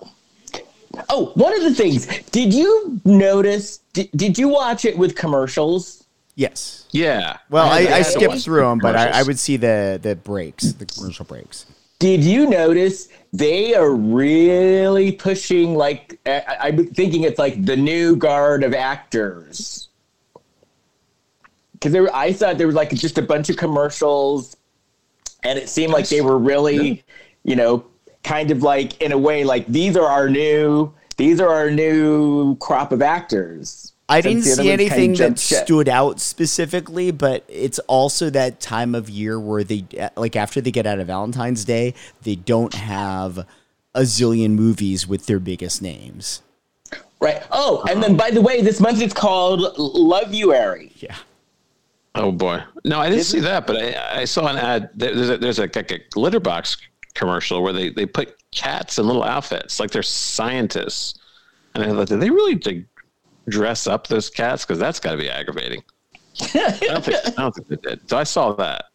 [1.08, 2.06] oh, one of the things.
[2.30, 3.78] Did you notice?
[3.92, 6.04] Did, did you watch it with commercials?
[6.36, 6.86] yes.
[6.92, 7.38] Yeah.
[7.50, 10.72] Well, I, had- I, skipped through them, but I, I would see the the breaks,
[10.72, 11.66] the commercial breaks.
[11.98, 18.16] Did you notice they are really pushing like I, I'm thinking it's like the new
[18.16, 19.88] guard of actors.
[21.74, 24.56] Because there, I thought there was like just a bunch of commercials,
[25.42, 27.04] and it seemed like they were really,
[27.44, 27.84] you know,
[28.24, 32.56] kind of like in a way like these are our new, these are our new
[32.56, 33.92] crop of actors.
[34.08, 39.10] I didn't see anything that jumped stood out specifically, but it's also that time of
[39.10, 39.84] year where they
[40.16, 43.38] like after they get out of Valentine's Day, they don't have
[43.94, 46.42] a zillion movies with their biggest names.
[47.20, 47.42] Right.
[47.50, 50.92] Oh, and then by the way, this month it's called Loveuary.
[50.96, 51.16] Yeah.
[52.14, 54.90] Oh boy, no, I didn't see that, but I, I saw an ad.
[54.94, 56.76] There's a, there's a, like a litter box
[57.14, 61.18] commercial where they, they put cats in little outfits, like they're scientists.
[61.74, 62.84] And I thought, did they really like,
[63.48, 64.64] dress up those cats?
[64.64, 65.82] Because that's got to be aggravating.
[66.54, 68.08] I don't think I don't think they did.
[68.08, 68.86] So I saw that.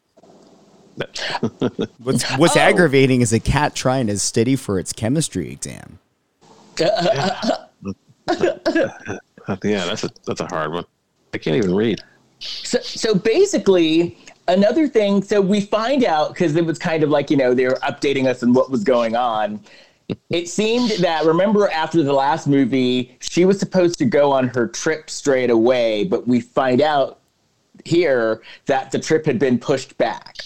[2.03, 2.59] What's what's Oh.
[2.59, 5.97] aggravating is a cat trying to study for its chemistry exam.
[6.79, 7.65] yeah,
[9.85, 10.85] that's a that's a hard one.
[11.33, 12.01] I can't even read.
[12.39, 15.23] So, so basically, another thing.
[15.23, 18.27] So we find out because it was kind of like you know they were updating
[18.27, 19.59] us on what was going on.
[20.29, 24.67] It seemed that remember after the last movie, she was supposed to go on her
[24.67, 27.19] trip straight away, but we find out
[27.85, 30.37] here that the trip had been pushed back.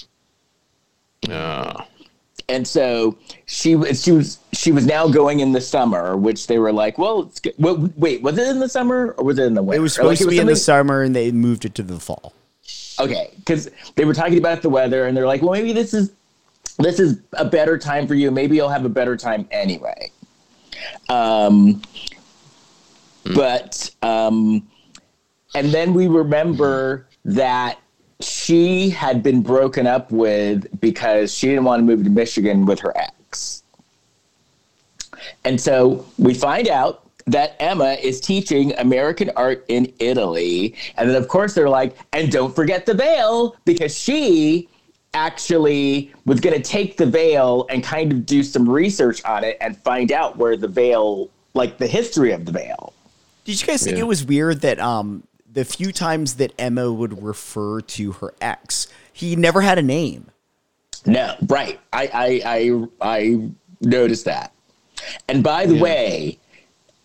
[1.30, 1.84] Uh,
[2.48, 6.60] and so she was she was she was now going in the summer, which they
[6.60, 7.42] were like, well, it's.
[7.58, 9.80] Well, wait, was it in the summer or was it in the winter?
[9.80, 11.84] It was Or, like, supposed to be in the summer, and they moved it to
[11.84, 12.34] the fall.
[13.00, 16.12] Okay, because they were talking about the weather, and they're like, well, maybe this is
[16.78, 18.32] this is a better time for you.
[18.32, 20.12] Maybe you'll have a better time anyway.
[21.10, 21.82] Um,
[23.34, 24.68] but um,
[25.56, 27.80] and then we remember that
[28.20, 32.80] she had been broken up with because she didn't want to move to Michigan with
[32.80, 33.64] her ex.
[35.44, 40.76] And so we find out that Emma is teaching American art in Italy.
[40.98, 44.70] And then, of course, they're like, and don't forget the veil, because she
[45.16, 49.58] actually was going to take the veil and kind of do some research on it
[49.62, 52.94] and find out where the veil, like the history of the veil.
[53.46, 54.04] Did you guys think Yeah.
[54.04, 58.88] it was weird that um the few times that Emma would refer to her ex,
[59.14, 60.28] he never had a name?
[61.06, 61.80] No, right.
[61.94, 63.50] I I I, I
[63.82, 64.52] noticed that.
[65.30, 66.40] And by the way,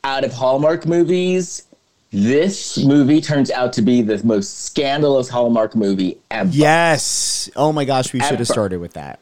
[0.02, 1.64] out of Hallmark movies,
[2.10, 6.50] this movie turns out to be the most scandalous Hallmark movie ever.
[6.50, 7.48] Yes.
[7.56, 9.20] Oh my gosh, we should have started with that.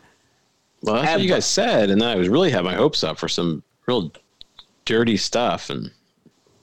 [0.83, 3.19] Well, that's what you guys said, and then I was really had my hopes up
[3.19, 4.13] for some real
[4.85, 5.71] dirty stuff.
[5.71, 5.91] And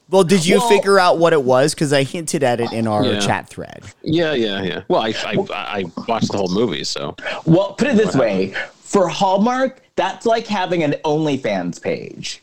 [0.09, 1.73] Well, did you Well- figure out what it was?
[1.73, 3.19] Because I hinted at it in our Yeah.
[3.19, 3.83] chat thread.
[4.03, 4.81] yeah, yeah, yeah.
[4.87, 9.09] Well, I I, I watched the whole movie, so Well, put it this way: for
[9.09, 12.41] Hallmark, that's like having an OnlyFans page.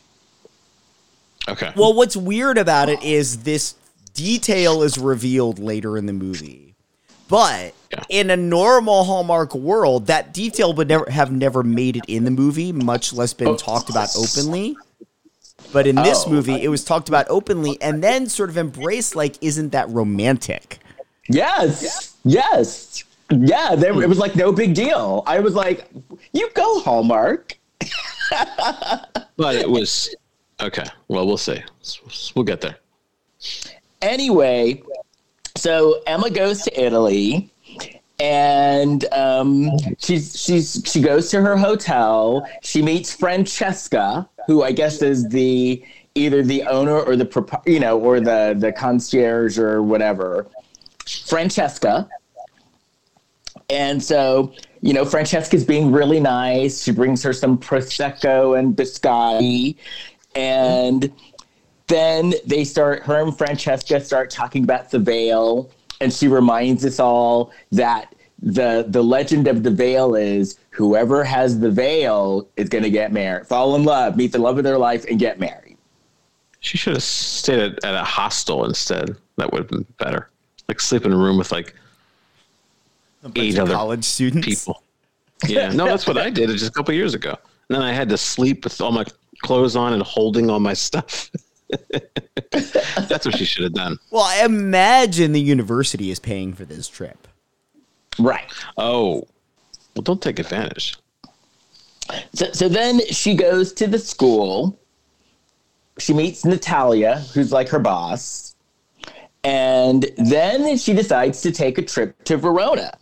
[1.48, 1.72] Okay.
[1.76, 3.74] Well, what's weird about it is this
[4.14, 6.74] detail is revealed later in the movie.
[7.28, 8.04] But Yeah.
[8.08, 12.30] in a normal Hallmark world, that detail would never have never made it in the
[12.30, 13.56] movie, much less been oh.
[13.56, 14.76] talked about openly.
[15.72, 16.30] But in this Oh.
[16.30, 20.80] movie, it was talked about openly and then sort of embraced like, isn't that romantic?
[21.28, 23.76] Yes, yes, yeah.
[23.76, 25.22] There, it was like no big deal.
[25.26, 25.88] I was like,
[26.32, 27.56] "You go, Hallmark."
[29.36, 30.14] but it was
[30.62, 30.84] okay.
[31.08, 31.62] Well, we'll see.
[32.34, 32.76] We'll get there.
[34.00, 34.82] anyway,
[35.56, 37.52] so Emma goes to Italy,
[38.18, 42.46] and um, she's she's she goes to her hotel.
[42.62, 47.98] She meets Francesca, who I guess is the either the owner or the you know
[47.98, 50.46] or the the concierge or whatever.
[51.26, 52.08] Francesca.
[53.70, 56.82] And so, you know, Francesca's being really nice.
[56.82, 59.76] She brings her some prosecco and biscotti,
[60.34, 61.12] and
[61.86, 66.98] then they start her and Francesca start talking about the veil, and she reminds us
[66.98, 72.84] all that the the legend of the veil is whoever has the veil is going
[72.84, 75.76] to get married, fall in love, meet the love of their life, and get married.
[76.60, 79.16] She should have stayed at, at a hostel instead.
[79.36, 80.30] That would have been better.
[80.68, 81.74] Like sleep in a room with like
[83.36, 84.46] eight other college students.
[84.46, 84.82] people.
[85.46, 87.30] Yeah, no, that's what I did just a couple years ago.
[87.68, 89.04] And then I had to sleep with all my
[89.42, 91.30] clothes on and holding all my stuff.
[92.60, 93.98] that's what she should have done.
[94.10, 97.28] Well, I imagine the university is paying for this trip.
[98.18, 98.44] Right.
[98.76, 99.26] Oh,
[99.94, 100.96] well, don't take advantage.
[102.34, 104.78] So, so then she goes to the school.
[105.98, 108.54] She meets Natalia, who's like her boss.
[109.44, 112.92] And then she decides to take a trip to Verona.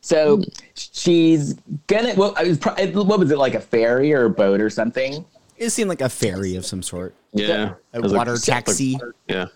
[0.00, 0.42] So hmm.
[0.74, 1.54] she's
[1.86, 5.24] gonna, well, I was what was it, like a ferry or a boat or something?
[5.64, 8.98] It seemed like a ferry of some sort, Yeah, a It was like- water taxi.
[9.28, 9.46] yeah,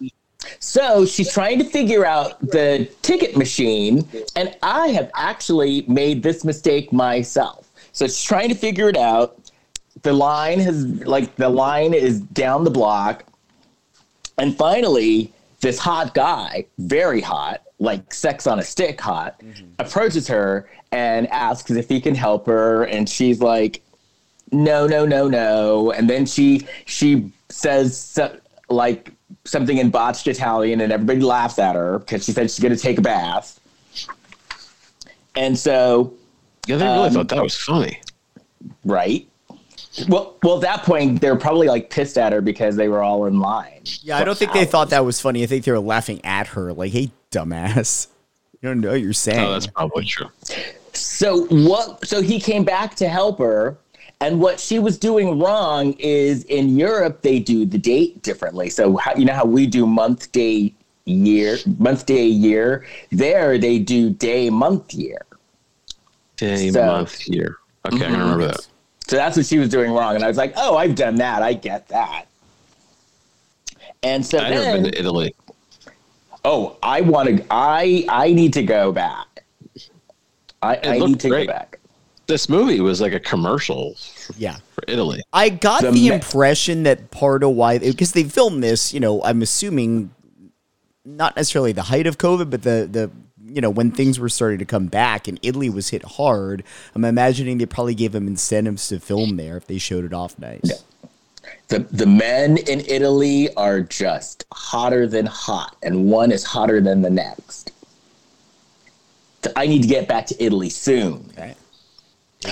[0.58, 6.44] So she's trying to figure out the ticket machine, and I have actually made this
[6.44, 7.68] mistake myself.
[7.92, 9.38] So she's trying to figure it out.
[10.02, 13.24] The line has, like, the line is down the block.
[14.38, 19.66] And finally, this hot guy, very hot, like sex on a stick hot, mm-hmm.
[19.78, 22.84] approaches her and asks if he can help her.
[22.84, 23.82] And she's like,
[24.52, 28.36] no no no no and then she she says so,
[28.68, 29.12] like
[29.44, 32.80] something in botched italian and everybody laughs at her because she said she's going to
[32.80, 33.58] take a bath
[35.36, 36.12] and so
[36.66, 36.76] yeah.
[36.76, 38.00] They really Um, thought that was funny.
[38.84, 39.26] right
[40.08, 43.24] well well at that point they're probably like pissed at her because they were all
[43.26, 45.42] in line Yeah, I don't think they thought that was funny.
[45.42, 48.08] I think they were laughing at her, like, "Hey, dumbass,
[48.60, 50.26] you don't know what you're saying." Oh, that's probably true.
[50.92, 52.06] So what?
[52.06, 53.78] So he came back to help her,
[54.20, 58.68] and what she was doing wrong is in Europe they do the date differently.
[58.68, 62.84] So how, you know how we do month, day, year, month, day, year.
[63.10, 65.24] There they do day, month, year.
[66.36, 67.58] Day, So- month, year.
[67.86, 68.12] Okay, I'm mm-hmm.
[68.12, 68.66] gonna remember that.
[69.06, 71.42] So that's what she was doing wrong, and I was like, oh, I've done that.
[71.42, 72.26] I get that.
[74.02, 75.34] And so I never been to Italy.
[76.44, 77.46] oh, I want to.
[77.50, 79.44] I I need to go back.
[80.60, 81.46] I, I need to great.
[81.46, 81.77] go back.
[82.28, 83.96] This movie was like a commercial
[84.36, 84.58] Yeah.
[84.72, 85.22] for Italy.
[85.32, 89.00] I got the, The me- impression that part of why because they filmed this, you
[89.00, 90.10] know, I'm assuming
[91.04, 93.10] not necessarily the height of COVID, but the the
[93.50, 96.62] you know when things were starting to come back and Italy was hit hard.
[96.94, 100.38] I'm imagining they probably gave them incentives to film there if they showed it off
[100.38, 100.84] nice.
[101.68, 107.00] The the men in Italy are just hotter than hot, and one is hotter than
[107.00, 107.72] the next.
[109.56, 111.30] I need to get back to Italy soon.
[111.32, 111.54] Okay.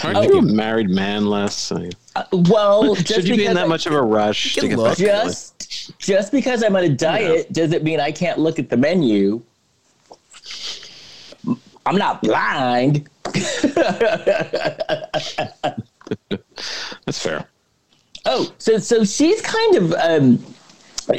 [0.03, 1.71] Aren't you a married man, Les?
[1.73, 4.55] I mean, Uh, well, just should you be in that I- much of a rush
[4.55, 4.97] to get back look.
[4.99, 8.77] to just just because I'm on a diet doesn't mean I can't look at the
[8.77, 9.41] menu.
[11.87, 13.09] I'm not blind.
[17.05, 17.47] That's fair.
[18.25, 20.45] Oh, so so she's kind of um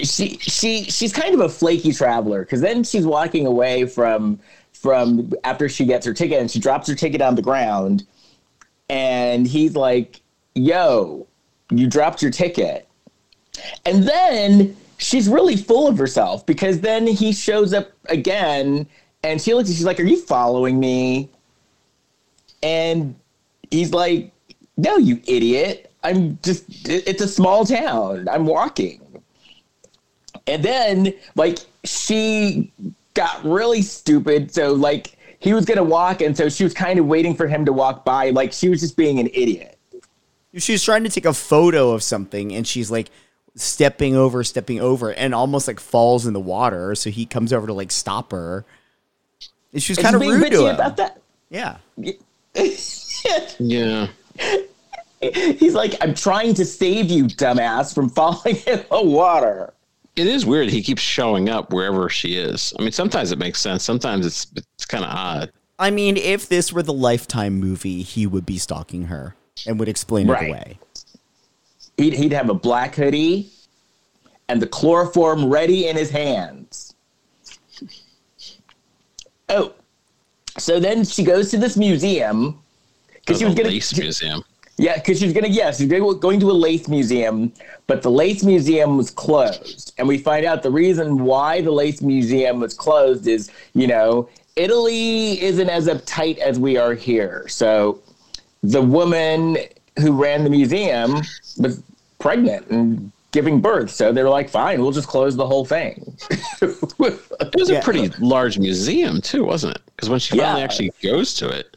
[0.04, 4.40] she she she's kind of a flaky traveler because then she's walking away from
[4.74, 8.06] from after she gets her ticket and she drops her ticket on the ground
[8.90, 10.22] and he's like,
[10.56, 11.28] "Yo,
[11.72, 12.88] you dropped your ticket."
[13.86, 18.88] And then she's really full of herself because then he shows up again
[19.24, 21.30] and she looks she's like, "Are you following me?"
[22.64, 23.16] And
[23.72, 24.32] he's like,
[24.78, 25.92] "No, you idiot.
[26.04, 28.28] I'm just, it's a small town.
[28.30, 29.02] I'm walking."
[30.46, 32.72] And then like she
[33.14, 37.00] got really stupid, so like he was going to walk and so she was kind
[37.00, 39.78] of waiting for him to walk by like she was just being an idiot.
[40.56, 43.10] She was trying to take a photo of something and she's like
[43.56, 46.96] stepping over, stepping over, and almost like falls in the water.
[46.96, 48.66] So he comes over to like stop her.
[49.74, 50.76] And she was kind of she's being rude to him.
[50.76, 51.22] about that.
[51.50, 51.78] Yeah.
[53.60, 54.08] Yeah.
[55.22, 59.74] He's like, I'm trying to save you, dumbass, from falling in the water.
[60.18, 60.70] It is weird.
[60.70, 62.74] He keeps showing up wherever she is.
[62.78, 63.84] I mean, sometimes it makes sense.
[63.84, 65.52] Sometimes it's it's kind of odd.
[65.78, 69.36] I mean, if this were the Lifetime movie, he would be stalking her
[69.68, 70.44] and would explain Right.
[70.44, 70.80] it away.
[71.98, 73.50] He'd, he'd have a black hoodie
[74.50, 76.96] and the chloroform ready in his hands.
[79.50, 79.74] Oh,
[80.58, 82.60] so then she goes to this museum
[83.14, 84.44] because oh, she was gonna lace museum.
[84.80, 87.52] Yeah, because she's gonna yes, she's gonna, going to a lace museum,
[87.88, 92.02] but the lace museum was closed, and we find out the reason why the lace
[92.02, 98.00] museum was closed is you know Italy isn't as uptight as we are here, so
[98.62, 99.58] the woman
[100.00, 101.22] who ran the museum
[101.58, 101.82] was
[102.20, 106.16] pregnant and giving birth, so they're like, fine, we'll just close the whole thing.
[106.62, 107.80] It was Yeah.
[107.80, 109.82] a pretty large museum too, wasn't it?
[109.96, 110.64] Because when she finally Yeah.
[110.64, 111.77] actually goes to it,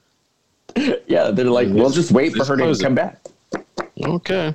[1.06, 3.20] yeah, they're like, we'll just wait for her to come back.
[4.02, 4.54] okay.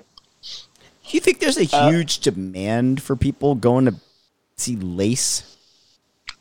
[1.08, 3.96] Do you think there's a Uh, huge demand for people going to
[4.58, 5.58] see lace?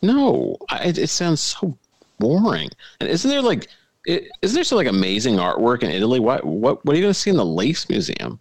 [0.01, 1.77] No, I, it, it sounds so
[2.19, 2.71] boring.
[3.01, 3.69] And isn't there like,
[4.07, 6.21] is isn't there some like amazing artwork in Italy?
[6.21, 8.39] What what what are you going to see in the Lace Museum?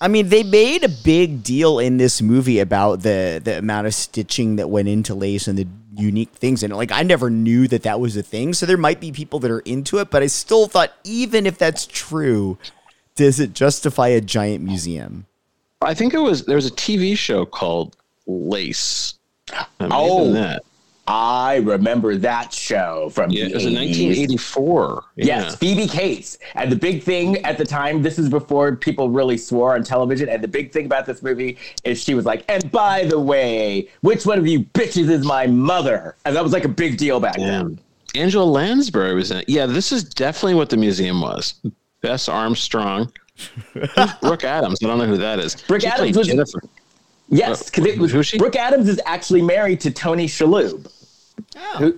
[0.00, 3.94] I mean, they made a big deal in this movie about the the amount of
[3.94, 6.62] stitching that went into lace and the unique things.
[6.62, 6.76] in it.
[6.76, 8.54] like, I never knew that that was a thing.
[8.54, 11.58] So there might be people that are into it, but I still thought, even if
[11.58, 12.58] that's true,
[13.14, 15.26] does it justify a giant museum?
[15.80, 19.14] I think it was there was a TV show called Lace.
[19.48, 20.32] It may have Oh.
[20.32, 20.62] that.
[21.08, 25.04] I remember that show from Yeah, the it was in 1984.
[25.16, 25.24] Yeah.
[25.24, 26.38] Yes, Phoebe Cates.
[26.54, 30.28] And the big thing at the time, this is before people really swore on television.
[30.28, 33.88] And the big thing about this movie is she was like, and by the way,
[34.02, 36.14] which one of you bitches is my mother?
[36.24, 37.80] And that was like a big deal back then.
[38.14, 39.48] Angela Lansbury was in it.
[39.48, 41.54] Yeah, this is definitely what the museum was.
[42.00, 43.10] Bess Armstrong.
[44.20, 44.78] Brooke Adams.
[44.82, 45.56] I don't know who that is.
[45.62, 46.60] Brooke She Adams was- Jennifer.
[47.32, 48.38] Yes, because it was Who's she?
[48.38, 50.86] Brooke Adams is actually married to Tony Shalhoub.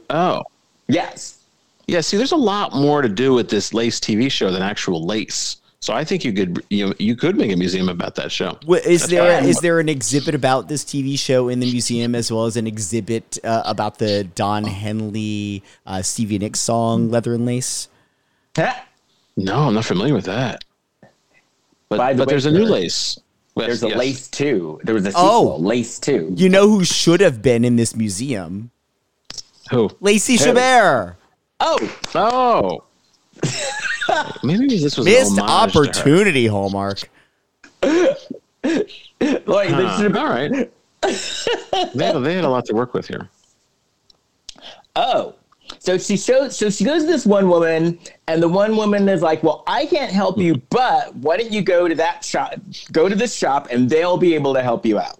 [0.08, 0.42] Oh.
[0.86, 1.38] Yes.
[1.86, 5.04] Yeah, see, there's a lot more to do with this Lace TV show than actual
[5.04, 5.56] Lace.
[5.80, 8.58] So I think you could you you could make a museum about that show.
[8.64, 9.46] Wha- Is That's there fine.
[9.48, 12.66] is there an exhibit about this TV show in the museum as well as an
[12.66, 17.88] exhibit uh, about the Don Henley uh, Stevie Nicks song "Leather and Lace"?
[18.56, 18.72] Huh?
[19.36, 20.64] No, I'm not familiar with that.
[21.90, 23.18] But, the but way, there's a new Lace.
[23.56, 23.98] Yes, There's a yes.
[23.98, 24.80] Lace 2.
[24.82, 25.10] There was a oh.
[25.12, 25.56] sequel, Oh.
[25.58, 26.34] Lace 2.
[26.36, 28.70] You know who should have been in this museum?
[29.70, 29.90] Who?
[30.00, 31.16] Lacey Chabert.
[31.60, 32.84] Oh, Oh.
[34.42, 35.84] Maybe this was Missed an homage to her.
[35.86, 36.98] opportunity, Hallmark.
[37.82, 38.08] like,
[38.62, 38.86] they
[39.42, 40.50] Huh, should have all right.
[41.94, 43.28] they, had, they had a lot to work with here.
[44.96, 45.34] Oh,
[45.78, 46.56] so she shows.
[46.56, 49.86] So she goes to this one woman, and the one woman is like, "Well, I
[49.86, 50.66] can't help you, mm-hmm.
[50.70, 52.54] but why don't you go to that shop?
[52.92, 55.18] Go to this shop, and they'll be able to help you out."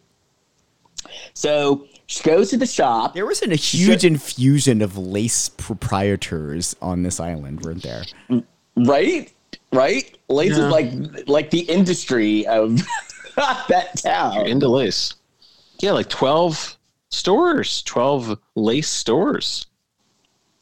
[1.35, 3.15] So she goes to the shop.
[3.15, 8.05] There wasn't a huge infusion of lace proprietors on this island, weren't there?
[8.77, 9.33] right?
[9.73, 10.17] Right?
[10.29, 10.67] Lace Yeah.
[10.67, 12.81] is like like the industry of
[13.37, 14.47] that town.
[14.47, 15.15] into lace.
[15.81, 16.77] Yeah, like twelve
[17.11, 19.67] stores, twelve lace stores.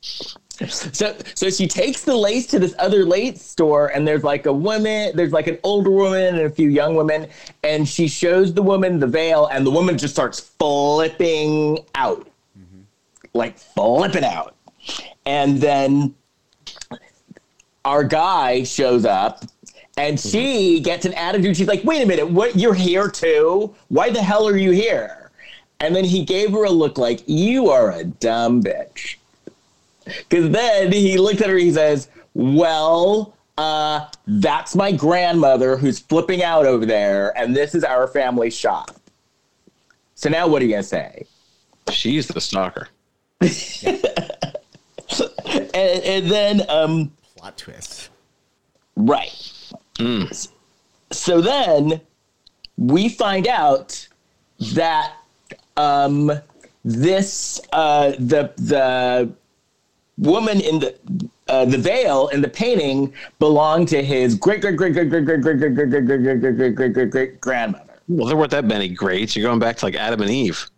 [0.03, 4.53] So so she takes the lace to this other lace store and there's like a
[4.53, 7.29] woman, there's like an older woman and a few young women
[7.63, 12.29] and she shows the woman the veil and the woman just starts flipping out.
[12.59, 12.83] Mm-hmm.
[13.33, 14.57] Like flipping out.
[15.25, 16.15] And then
[17.85, 19.45] our guy shows up
[19.97, 20.85] and she mm-hmm.
[20.85, 21.57] gets an attitude.
[21.57, 23.75] She's like, wait a minute, what you're here too?
[23.89, 25.31] Why the hell are you here?
[25.81, 29.17] And then he gave her a look like, you are a dumb bitch.
[30.05, 36.43] Because then he looks at her, he says, Well, uh, that's my grandmother who's flipping
[36.43, 38.97] out over there, and this is our family shop.
[40.15, 41.27] So now what are you going to say?
[41.91, 42.89] She's the stalker.
[45.75, 48.09] And, and then, um, Plot twist.
[48.97, 49.53] right.
[51.11, 52.01] So then
[52.79, 54.09] we find out
[54.75, 55.13] that
[55.77, 56.33] um,
[56.85, 59.33] this, uh, the, the,
[60.19, 60.95] woman in the
[61.49, 65.41] uh, the veil in the painting belonged to his great great great great great great
[65.43, 67.99] great great great great great great great great great great great grandmother.
[68.09, 69.37] Well, there weren't that many greats.
[69.37, 70.71] You're going back to like Adam and Eve.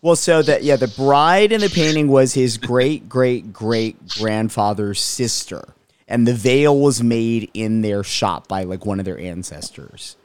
[0.00, 5.00] Well, so that yeah, the bride in the painting was his great great great grandfather's
[5.00, 5.74] sister,
[6.06, 10.16] and the veil was made in their shop by like one of their ancestors.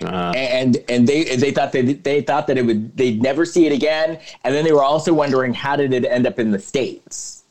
[0.00, 3.72] And and they they thought they they thought that it would they'd never see it
[3.72, 7.41] again, and then they were also wondering how did it end up in the states.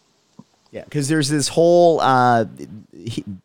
[0.72, 2.46] Yeah, because there's this whole uh,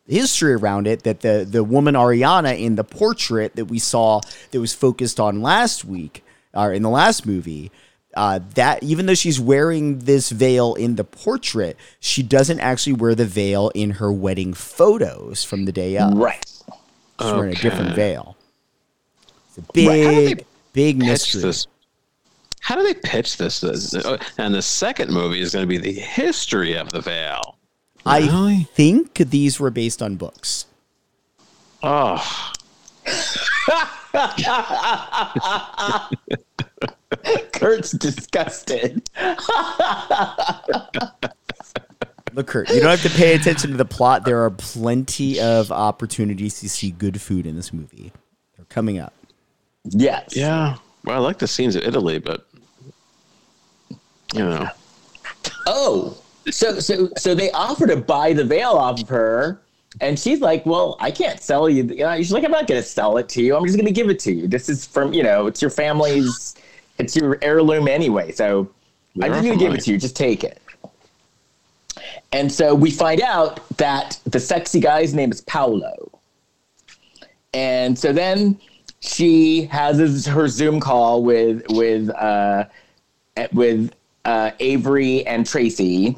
[0.07, 4.21] history around it that the the woman Ariana in the portrait that we saw
[4.51, 6.23] that was focused on last week
[6.53, 7.71] or in the last movie.
[8.15, 13.13] Uh, that even though she's wearing this veil in the portrait, she doesn't actually wear
[13.13, 16.13] the veil in her wedding photos from the day of.
[16.13, 16.43] Right.
[17.21, 18.35] She's wearing a different veil.
[19.49, 19.73] It's a Right.
[19.73, 21.41] Big, they big mystery.
[21.41, 21.67] this.
[22.67, 23.63] How do they pitch this?
[23.63, 27.55] Uh, And the second movie is going to be the history of the veil.
[28.05, 28.67] I Really?
[28.73, 30.65] think these were based on books.
[31.81, 32.51] Oh,
[37.53, 39.09] Kurt's disgusted.
[42.33, 44.25] Look, Kurt, you don't have to pay attention to the plot.
[44.25, 48.11] There are plenty of opportunities to see good food in this movie.
[48.57, 49.13] They're coming up.
[49.85, 50.35] Yes.
[50.35, 50.75] yeah.
[51.05, 52.46] Well, I like the scenes of Italy, but
[54.33, 54.69] you know,
[55.67, 56.17] Oh,
[56.49, 59.61] so so so they offer to buy the veil off of her,
[59.99, 62.81] and she's like, "Well, I can't sell you." you know, she's like, "I'm not going
[62.81, 63.55] to sell it to you.
[63.55, 64.47] I'm just going to give it to you.
[64.47, 66.55] This is from you know, it's your family's,
[66.97, 68.31] it's your heirloom anyway.
[68.31, 68.69] So
[69.21, 69.97] I'm just going to give it to you.
[69.97, 70.61] Just take it."
[72.31, 76.11] And so we find out that the sexy guy's name is Paolo,
[77.53, 78.57] and so then
[79.01, 82.65] she has his, her Zoom call with with uh,
[83.51, 83.93] with
[84.27, 86.17] uh, Avery and Tracy.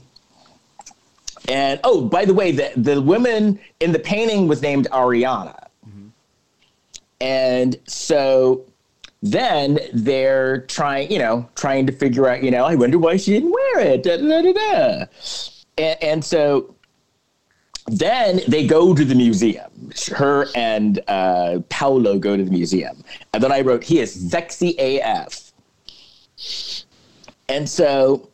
[1.47, 5.55] And oh, by the way, the the woman in the painting was named Ariana.
[7.22, 8.66] And so
[9.22, 13.32] then they're trying, you know, trying to figure out, you know, I wonder why she
[13.32, 14.03] didn't wear it.
[14.03, 15.05] Da, da, da.
[15.78, 16.74] And, and so
[17.88, 19.91] then they go to the museum.
[20.16, 23.03] Her and uh, Paolo go to the museum.
[23.34, 25.49] And then I wrote, he is sexy AF.
[27.50, 28.30] And so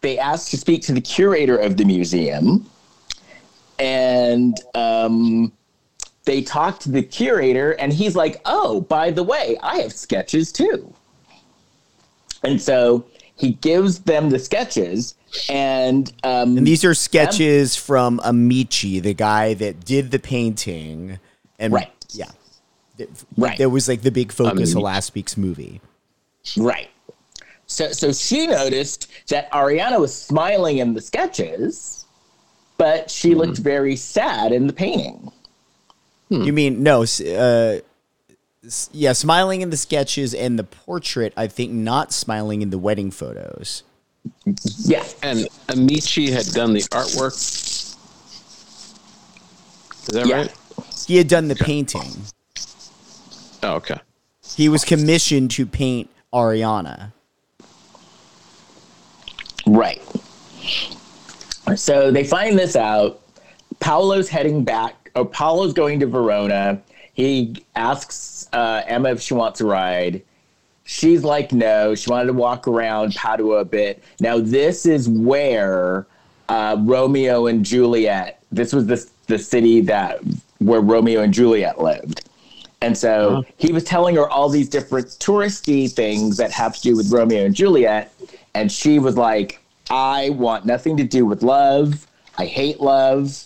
[0.00, 2.68] they asked to speak to the curator of the museum.
[3.78, 5.52] And um,
[6.24, 10.52] they talked to the curator, and he's like, Oh, by the way, I have sketches
[10.52, 10.94] too.
[12.44, 13.04] And so
[13.36, 15.14] he gives them the sketches,
[15.48, 21.18] and, um, And these are sketches from Amici, the guy that did the painting.
[21.58, 21.90] And Right.
[22.10, 22.30] yeah.
[23.36, 23.58] Right.
[23.58, 25.80] That was like the big focus of last week's movie.
[26.56, 26.90] Right.
[27.72, 32.04] So so she noticed that Ariana was smiling in the sketches,
[32.76, 35.32] but she looked very sad in the painting.
[36.28, 37.78] You mean, no, uh,
[38.92, 43.10] yeah, smiling in the sketches and the portrait, I think not smiling in the wedding
[43.10, 43.82] photos.
[44.78, 45.04] Yeah.
[45.22, 47.34] and Amici had done the artwork.
[47.34, 47.96] Is
[50.08, 50.36] that Yeah.
[50.36, 50.52] right?
[51.06, 52.10] He had done the painting.
[53.62, 53.98] Oh, okay.
[54.56, 57.12] He was commissioned to paint Ariana.
[59.66, 60.02] Right.
[61.76, 63.20] So they find this out.
[63.80, 65.10] Paolo's heading back.
[65.14, 66.80] Oh, Paolo's going to Verona.
[67.14, 70.22] He asks uh, Emma if she wants a ride.
[70.84, 71.94] She's like, no.
[71.94, 74.02] She wanted to walk around Padua a bit.
[74.20, 76.06] Now, this is where
[76.48, 78.42] uh, Romeo and Juliet.
[78.50, 80.20] This was the the city that
[80.58, 82.28] where Romeo and Juliet lived.
[82.80, 86.96] And so he was telling her all these different touristy things that have to do
[86.96, 88.12] with Romeo and Juliet.
[88.54, 92.06] And she was like, I want nothing to do with love.
[92.38, 93.44] I hate love.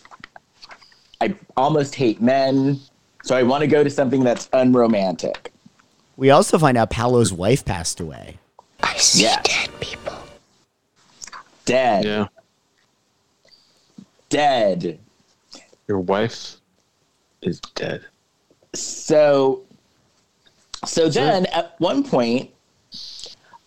[1.21, 2.81] I almost hate men.
[3.23, 5.53] So I want to go to something that's unromantic.
[6.17, 8.39] We also find out Paolo's wife passed away.
[8.83, 9.43] I see Yeah.
[9.43, 10.15] dead people.
[11.65, 12.05] Dead.
[12.05, 12.27] Yeah.
[14.29, 14.99] Dead.
[15.89, 16.57] Your wife
[17.43, 18.05] is dead.
[18.75, 19.63] So
[20.85, 22.51] so then at one point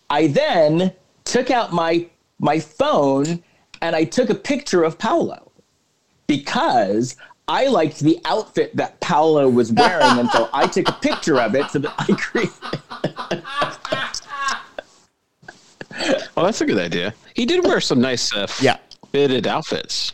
[0.10, 0.94] I then
[1.30, 2.08] took out my
[2.40, 3.44] my phone
[3.82, 5.52] and I took a picture of Paolo
[6.28, 7.16] because
[7.48, 11.56] I liked the outfit that Paolo was wearing and so I took a picture of
[11.56, 12.54] it so that I created
[16.38, 17.14] Oh, that's a good idea.
[17.36, 18.78] He did wear some nice uh, Yeah.
[19.12, 20.14] fitted outfits.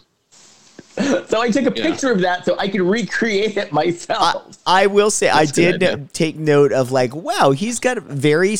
[1.27, 1.89] so I took a Yeah.
[1.91, 4.57] picture of that so I could recreate it myself.
[4.65, 6.07] I will say I That's a good did idea.
[6.13, 8.55] take note of like wow he's got very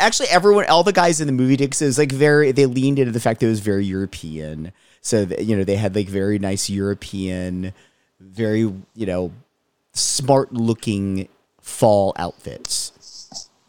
[0.00, 2.66] actually everyone all the guys in the movie did 'cause it was like very they
[2.66, 4.72] leaned into the fact that it was very European
[5.02, 7.72] so that, you know they had like very nice European
[8.20, 9.30] very you know
[9.92, 11.28] smart looking
[11.60, 12.92] fall outfits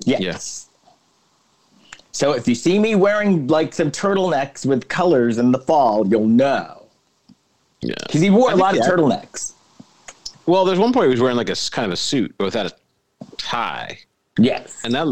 [0.06, 0.22] Yes.
[0.22, 0.68] Yes.
[2.12, 6.28] So if you see me wearing like some turtlenecks with colors in the fall, you'll
[6.28, 6.85] know.
[7.82, 7.94] Yeah.
[8.06, 9.54] Because he wore a lot of the- turtlenecks.
[10.48, 12.68] Well, there's one point he was wearing like a kind of a suit but without
[12.72, 13.98] a tie,
[14.38, 14.80] Yes.
[14.84, 15.06] and that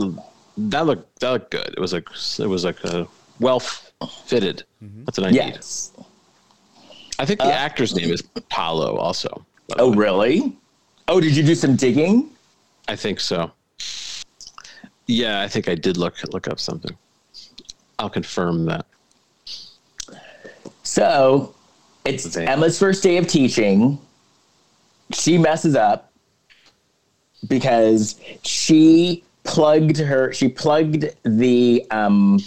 [0.57, 1.69] that looked that looked good.
[1.75, 2.07] It was like
[2.39, 3.07] it was like a
[3.39, 4.63] well fitted.
[4.83, 5.05] Mm-hmm.
[5.05, 5.59] That's what I need.
[7.19, 8.95] I think the uh, actor's name is Paolo.
[8.97, 9.45] Also,
[9.77, 9.97] Oh, way.
[9.97, 10.57] really?
[11.07, 12.29] Oh, did you do some digging?
[12.87, 13.51] I think so.
[15.07, 16.95] Yeah, I think I did look look up something.
[17.97, 18.85] I'll confirm that.
[20.83, 21.53] So
[22.05, 22.45] it's Okay.
[22.45, 23.99] Emma's first day of teaching.
[25.11, 26.11] She messes up
[27.47, 32.39] because she plugged her she plugged the um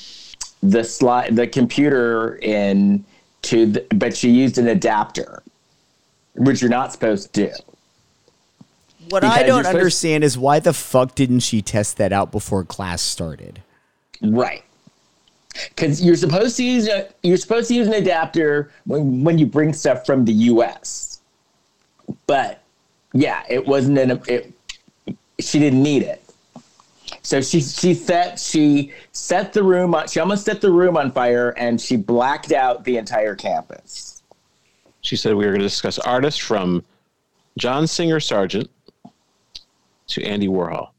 [0.63, 3.05] the slide the computer in
[3.43, 5.43] to the, but she used an adapter
[6.35, 7.53] which you're not supposed to do
[9.11, 12.33] what Because I don't supposed- understand is why the fuck didn't she test that out
[12.33, 13.61] before class started
[14.23, 14.65] Right.
[15.69, 19.47] Because you're supposed to use a, you're supposed to use an adapter when when you
[19.47, 21.21] bring stuff from the U.S.
[22.27, 22.63] But
[23.13, 24.53] yeah, it wasn't an it.
[25.39, 26.23] She didn't need it,
[27.23, 30.09] so she she set she set the room on.
[30.09, 34.23] She almost set the room on fire, and she blacked out the entire campus.
[35.01, 36.85] She said we were going to discuss artists from
[37.59, 38.69] John Singer Sargent
[40.09, 40.91] to Andy Warhol,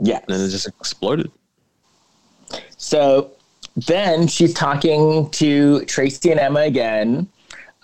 [0.00, 1.30] Yeah, and then it just exploded.
[2.76, 3.32] So
[3.86, 7.28] then she's talking to Tracy and Emma again.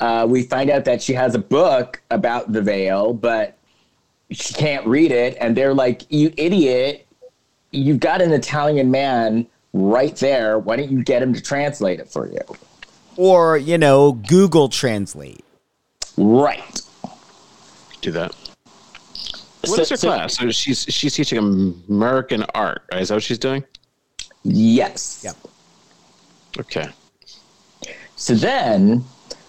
[0.00, 3.56] Uh, we find out that she has a book about the veil, but
[4.30, 5.36] she can't read it.
[5.40, 7.06] And they're like, You idiot,
[7.70, 10.58] you've got an Italian man right there.
[10.58, 12.40] Why don't you get him to translate it for you?
[13.16, 15.44] or you know Google Translate
[16.16, 16.80] Right.
[18.00, 18.34] Do that.
[19.60, 20.36] What So- is her so- class?
[20.36, 21.38] So she's she's teaching
[21.88, 22.82] American art.
[22.90, 23.02] Right?
[23.02, 23.62] Is that what she's doing?
[24.42, 25.20] Yes.
[25.22, 25.36] Yep.
[26.58, 26.88] Okay.
[28.16, 29.04] So then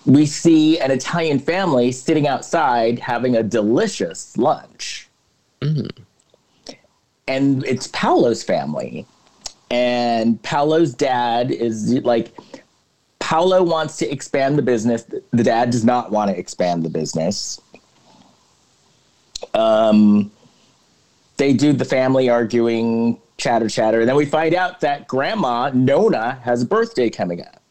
[0.05, 5.07] we see an Italian family sitting outside having a delicious lunch.
[7.27, 9.05] And it's Paolo's family.
[9.71, 12.37] And Paolo's dad is like,
[13.19, 15.03] Paolo wants to expand the business.
[15.31, 17.59] The dad does not want to expand the business.
[19.55, 20.31] Um,
[21.37, 23.99] they do the family arguing, chatter, chatter.
[24.01, 27.61] And then we find out that grandma, Nona, has a birthday coming up.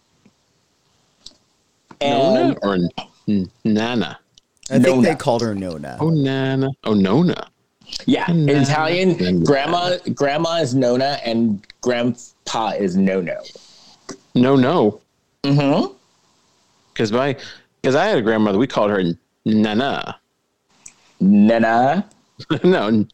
[2.01, 2.79] Nona or
[3.29, 4.19] N- Nana?
[4.71, 6.71] I think they called her Nona Oh, Nana.
[6.85, 7.49] Oh, Nona.
[8.07, 9.45] yeah, in Italian, Nona.
[9.45, 14.57] grandma grandma is Nona and grandpa is No No.
[14.57, 15.01] no.
[15.45, 15.93] Mm-hmm.
[16.93, 17.37] Because my
[17.81, 18.59] because I had a grandmother.
[18.59, 19.03] We called her
[19.45, 20.19] Nana.
[21.21, 22.09] Nana.
[22.65, 23.07] no,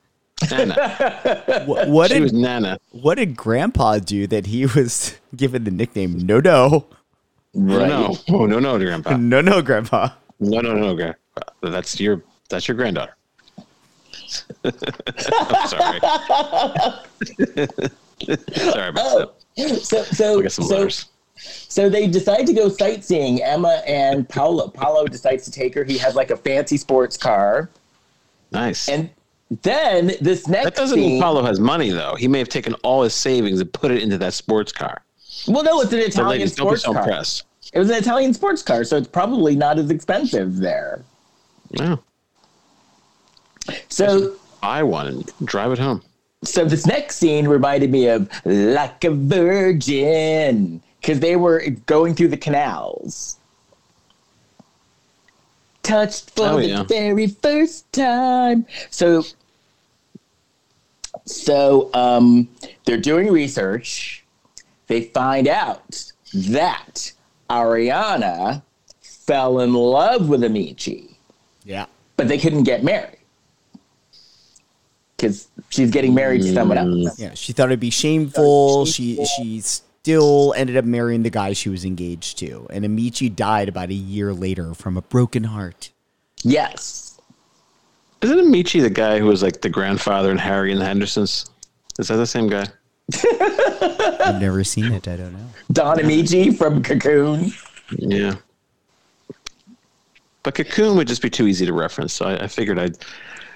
[0.51, 1.65] Nana.
[1.67, 2.79] Wh- what she did was Nana.
[2.93, 6.87] what did Grandpa do that he was given the nickname No No
[7.55, 8.17] No, no.
[8.31, 9.17] Oh, no, no, grandpa.
[9.17, 10.11] No No Grandpa?
[10.39, 11.17] No, no, no, grandpa.
[11.63, 13.15] That's your that's your granddaughter.
[14.65, 14.73] I'm
[15.69, 16.01] sorry.
[18.55, 19.31] sorry about that.
[19.59, 21.07] Oh, so so Look at some so, letters.
[21.37, 23.43] so they decide to go sightseeing.
[23.43, 24.69] Emma and Paolo.
[24.69, 25.85] Paolo decides to take her.
[25.85, 27.69] He has like a fancy sports car,
[28.53, 28.89] Nice.
[28.89, 29.11] and
[29.63, 30.53] then this next scene.
[30.65, 32.15] that doesn't scene, mean Paolo has money though.
[32.15, 35.03] He may have taken all his savings and put it into that sports car.
[35.49, 37.03] Well, no, it's an So Italian ladies, don't be sports so car.
[37.03, 37.45] impressed.
[37.73, 41.03] It was an Italian sports car, so it's probably not as expensive there.
[41.71, 41.97] Yeah.
[43.89, 46.03] So I one and drive it home.
[46.45, 52.29] so this next scene reminded me of like a virgin because they were going through
[52.29, 53.37] the canals
[55.83, 56.83] touched for Oh, the yeah.
[56.85, 59.25] very first time so
[61.31, 62.49] so um
[62.85, 64.25] they're doing research
[64.87, 66.13] they find out
[66.49, 67.13] that
[67.49, 68.63] ariana
[69.01, 71.17] fell in love with amici
[71.65, 71.87] Yeah.
[72.17, 73.17] but they couldn't get married
[75.17, 77.35] because she's getting married to someone else Yeah.
[77.35, 78.87] She thought it'd be shameful.
[78.87, 82.67] She she still ended up marrying the guy she was engaged to.
[82.71, 85.91] And Amici died about a year later from a broken heart.
[86.43, 87.10] yes
[88.23, 91.47] Isn't Amici the guy who was like the grandfather in Harry and the Hendersons?
[91.99, 92.67] Is that the same guy?
[94.21, 95.09] I've never seen it.
[95.09, 95.47] I don't know.
[95.73, 97.53] Don Ameche from Cocoon.
[97.97, 98.37] Yeah.
[100.43, 102.97] But Cocoon would just be too easy to reference, so I, I figured I'd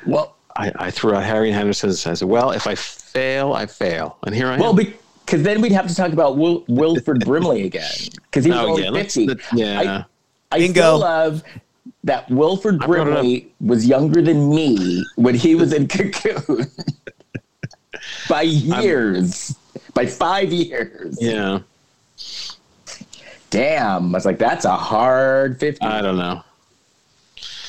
[0.07, 2.07] Well, I, I threw out Harry and Henderson's.
[2.07, 4.61] I said, "Well, if I fail, I fail," and here I am.
[4.61, 7.91] well, because then we'd have to talk about Wil- Wilford Brimley again,
[8.25, 9.27] because he was oh only yeah, let's, fifty.
[9.29, 10.05] let- yeah.
[10.53, 10.81] I Bingo.
[10.81, 11.43] still love
[12.05, 13.21] that Wilford I brought it up.
[13.21, 16.67] Brimley was younger than me when he was in Cocoon
[18.29, 19.57] by years,
[19.95, 21.19] by five years.
[21.21, 21.61] yeah.
[23.51, 25.87] Damn, I was like, that's a hard fifty.
[25.87, 26.43] I don't know.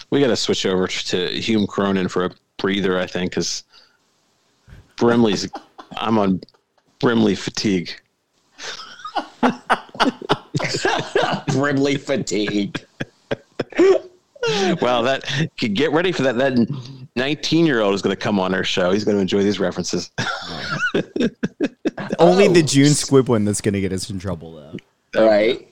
[0.10, 3.64] We got to switch over to Hume Cronyn for a breather, I think, because
[4.98, 5.50] Brimley's.
[5.98, 6.42] I'm on
[7.00, 7.92] Brimley fatigue.
[11.48, 12.84] Brimley fatigue.
[14.80, 15.24] Well, that
[15.58, 16.38] get ready for that.
[16.38, 18.92] That 19 year old is going to come on our show.
[18.92, 20.12] He's going to enjoy these references.
[22.20, 22.54] Only Oh.
[22.54, 25.20] the June Squibb one that's going to get us in trouble, though.
[25.20, 25.68] All right.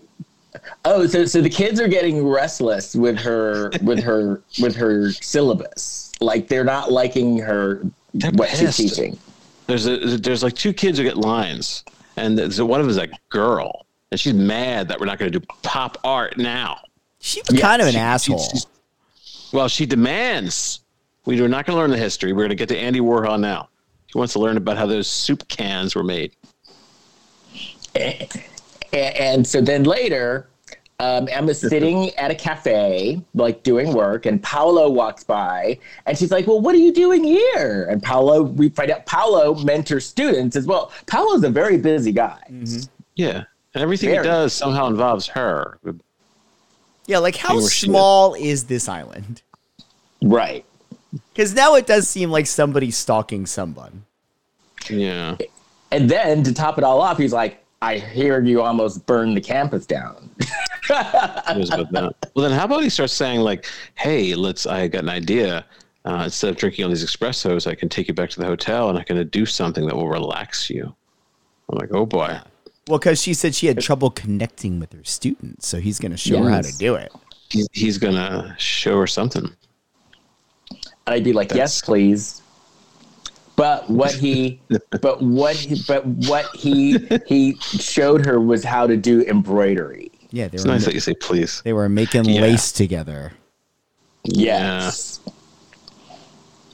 [0.85, 6.11] Oh, so so the kids are getting restless with her with her with her syllabus.
[6.21, 7.81] Like they're not liking her
[8.13, 9.17] They're what she's teaching.
[9.67, 11.83] There's a, there's like two kids who get lines,
[12.17, 15.31] and there's one of them is a girl, and she's mad that we're not going
[15.31, 16.79] to do pop art now.
[17.25, 18.37] She was kind of an she- asshole.
[18.37, 18.67] she's-
[19.53, 20.81] Well, she demands
[21.25, 22.33] we are not going to learn the history.
[22.33, 23.69] We're going to get to Andy Warhol now.
[24.07, 26.33] She wants to learn about how those soup cans were made.
[27.95, 28.27] A-
[28.93, 30.47] And so then later,
[30.99, 36.29] um, Emma's sitting at a cafe, like doing work, and Paolo walks by, and she's
[36.29, 40.55] like, "Well, what are you doing here?" And Paolo, we find out Paolo mentors students
[40.55, 40.91] as well.
[41.07, 42.39] Paolo's a very busy guy.
[43.15, 43.43] Yeah,
[43.73, 44.23] and everything Very.
[44.23, 45.79] he does somehow involves her.
[47.05, 47.91] Yeah, like how Where she is.
[47.91, 49.41] small is this island?
[50.21, 50.65] Right.
[51.33, 54.05] Because now it does seem like somebody's stalking someone.
[54.89, 55.37] Yeah,
[55.91, 59.41] And then to top it all off, he's like, "I hear you almost burned the
[59.41, 60.29] campus down."
[60.89, 62.15] it was about that.
[62.35, 64.65] Well, then how about he starts saying like, "Hey, let's.
[64.65, 65.65] I got an idea.
[66.05, 68.89] Uh, instead of drinking all these espressos, I can take you back to the hotel,
[68.89, 70.93] and I can do something that will relax you."
[71.69, 72.37] I'm like, "Oh boy."
[72.87, 76.17] Well, because she said she had trouble connecting with her students, so he's going to
[76.17, 77.11] show her how to do it.
[77.49, 79.45] He's, he's gonna show her something.
[80.71, 82.41] And I'd be like, yes, please.
[83.55, 84.59] But what he,
[85.01, 90.11] but what, he, but what he, he showed her was how to do embroidery.
[90.31, 91.61] Yeah, they It's were nice that you say please.
[91.63, 92.41] they were making Yeah.
[92.41, 93.33] lace together.
[94.23, 95.19] Yes.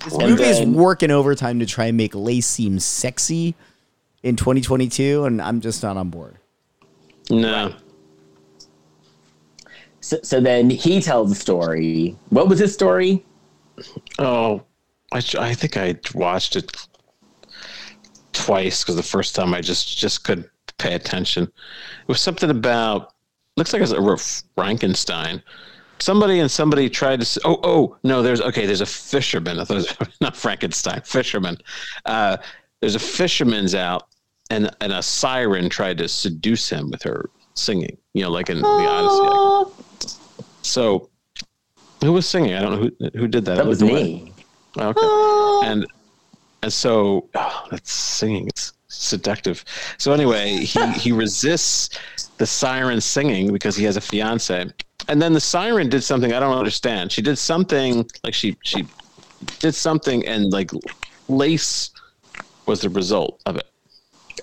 [0.05, 3.53] This And movie is working overtime to try and make lace seem sexy
[4.24, 6.38] in 2022, and I'm just not on board.
[7.30, 7.74] No,
[10.02, 12.18] So, so then he tells the story.
[12.30, 13.24] What was his story?
[14.18, 14.64] Oh,
[15.12, 16.72] I, I think I watched it
[18.34, 20.48] twice because the first time I just just couldn't
[20.78, 21.44] pay attention.
[21.44, 23.14] It was something about
[23.58, 24.18] looks like it's a
[24.56, 25.44] Frankenstein.
[26.02, 27.24] Somebody and somebody tried to.
[27.24, 28.22] s- Oh, oh no!
[28.22, 28.66] There's okay.
[28.66, 29.60] There's a fisherman.
[29.60, 31.02] I thought it was not Frankenstein.
[31.02, 31.58] Fisherman.
[32.06, 32.38] Uh,
[32.82, 34.08] there's a fisherman's out,
[34.50, 37.98] and and a siren tried to seduce him with her singing.
[38.14, 39.74] You know, like in the Odyssey.
[40.62, 41.10] So,
[42.02, 42.54] who was singing?
[42.54, 43.58] I don't know who who did that.
[43.58, 44.34] That was me.
[44.78, 45.68] Okay.
[45.68, 45.86] And
[46.64, 48.48] and so oh, that's singing.
[48.48, 49.64] It's seductive.
[49.98, 54.72] So anyway, he he resists the siren singing because he has a fiance.
[55.08, 57.12] And then the siren did something I don't understand.
[57.12, 58.86] She did something like she she
[59.60, 60.72] did something and like
[61.28, 61.92] lace
[62.70, 63.66] was the result of it.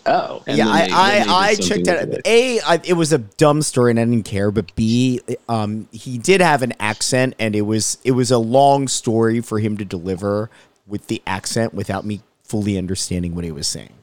[0.04, 2.08] Oh, And yeah, then I they- I, I checked out.
[2.08, 2.20] it.
[2.26, 4.50] A, I, it was a dumb story and I didn't care.
[4.50, 8.86] But B, um, he did have an accent, and it was it was a long
[8.88, 10.48] story for him to deliver
[10.86, 13.94] with the accent without me fully understanding what he was saying.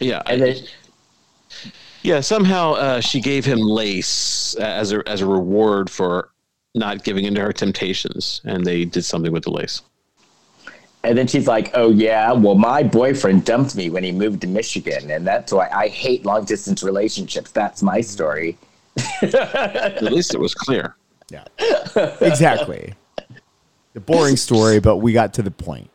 [0.00, 0.22] Yeah.
[0.26, 1.70] and then yeah,
[2.02, 6.30] Yeah, somehow uh, she gave him lace uh, as a as a reward for
[6.74, 9.82] not giving into her temptations, and they did something with the lace.
[11.04, 14.46] And then she's like, "Oh yeah, well my boyfriend dumped me when he moved to
[14.46, 17.50] Michigan, and that's why I hate long distance relationships.
[17.50, 18.02] That's my mm-hmm.
[18.02, 18.58] story."
[19.22, 20.96] At least it was clear.
[21.30, 21.44] Yeah.
[22.20, 22.94] exactly.
[23.94, 25.90] The boring story, but we got to the point.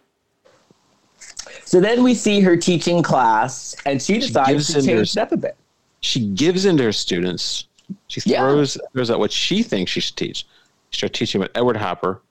[1.66, 5.18] So then we see her teaching class, and she decides gives to in her- change
[5.18, 5.58] it up a bit.
[6.01, 7.66] She gives into her students.
[8.08, 8.39] She Yeah.
[8.39, 10.45] throws throws out what she thinks she should teach.
[10.89, 12.22] She starts teaching about Edward Hopper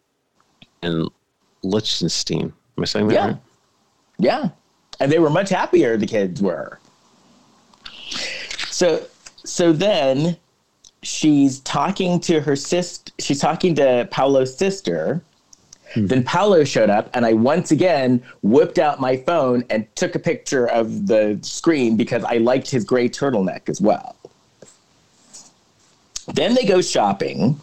[0.82, 1.08] and
[1.62, 2.52] Lichtenstein.
[2.82, 3.26] Am I saying that Yeah.
[3.26, 3.36] right?
[4.18, 4.48] Yeah.
[4.98, 6.80] And they were much happier, the kids were.
[8.70, 9.04] So
[9.44, 10.36] so then
[11.04, 15.22] she's talking to her sister she's talking to Paolo's sister.
[15.94, 16.06] Hmm.
[16.06, 20.18] Then Paolo showed up and I once again whipped out my phone and took a
[20.18, 24.16] picture of the screen because I liked his gray turtleneck as well.
[26.34, 27.60] Then they go shopping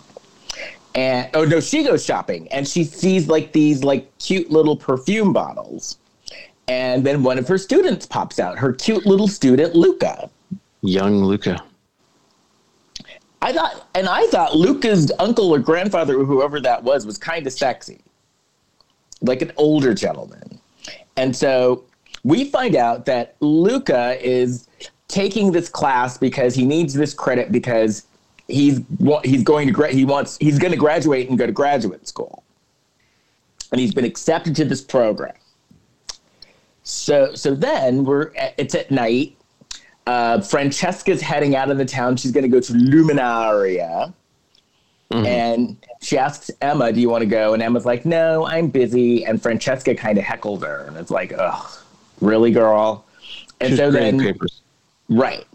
[1.00, 5.32] and oh no, she goes shopping and she sees like these like cute little perfume
[5.32, 5.98] bottles.
[6.68, 10.30] And then one of her students pops out, her cute little student Luca.
[10.82, 11.64] Young Luca.
[13.42, 17.48] I thought, and I thought Luca's uncle or grandfather, or whoever that was, was kind
[17.48, 18.02] of sexy,
[19.22, 20.60] like an older gentleman.
[21.16, 21.86] And so
[22.26, 24.68] we find out that Luca is
[25.08, 28.06] taking this class because he needs this credit because
[28.50, 28.82] he's
[29.24, 32.44] he's going to gra- he wants he's going to graduate and go to graduate school,
[33.72, 35.34] and he's been accepted to this program.
[36.84, 39.36] So so then we're at, it's at night.
[40.08, 42.18] Uh, Francesca's heading out of the town.
[42.18, 44.12] She's going to go to Luminaria.
[45.12, 47.54] And she asks Emma, Do you want to go?
[47.54, 49.26] And Emma's like, No, I'm busy.
[49.26, 50.86] And Francesca kind of heckled her.
[50.88, 51.68] And it's like, Ugh,
[52.22, 53.06] really, girl?
[53.60, 54.62] And She's so then, papers.
[55.10, 55.46] right.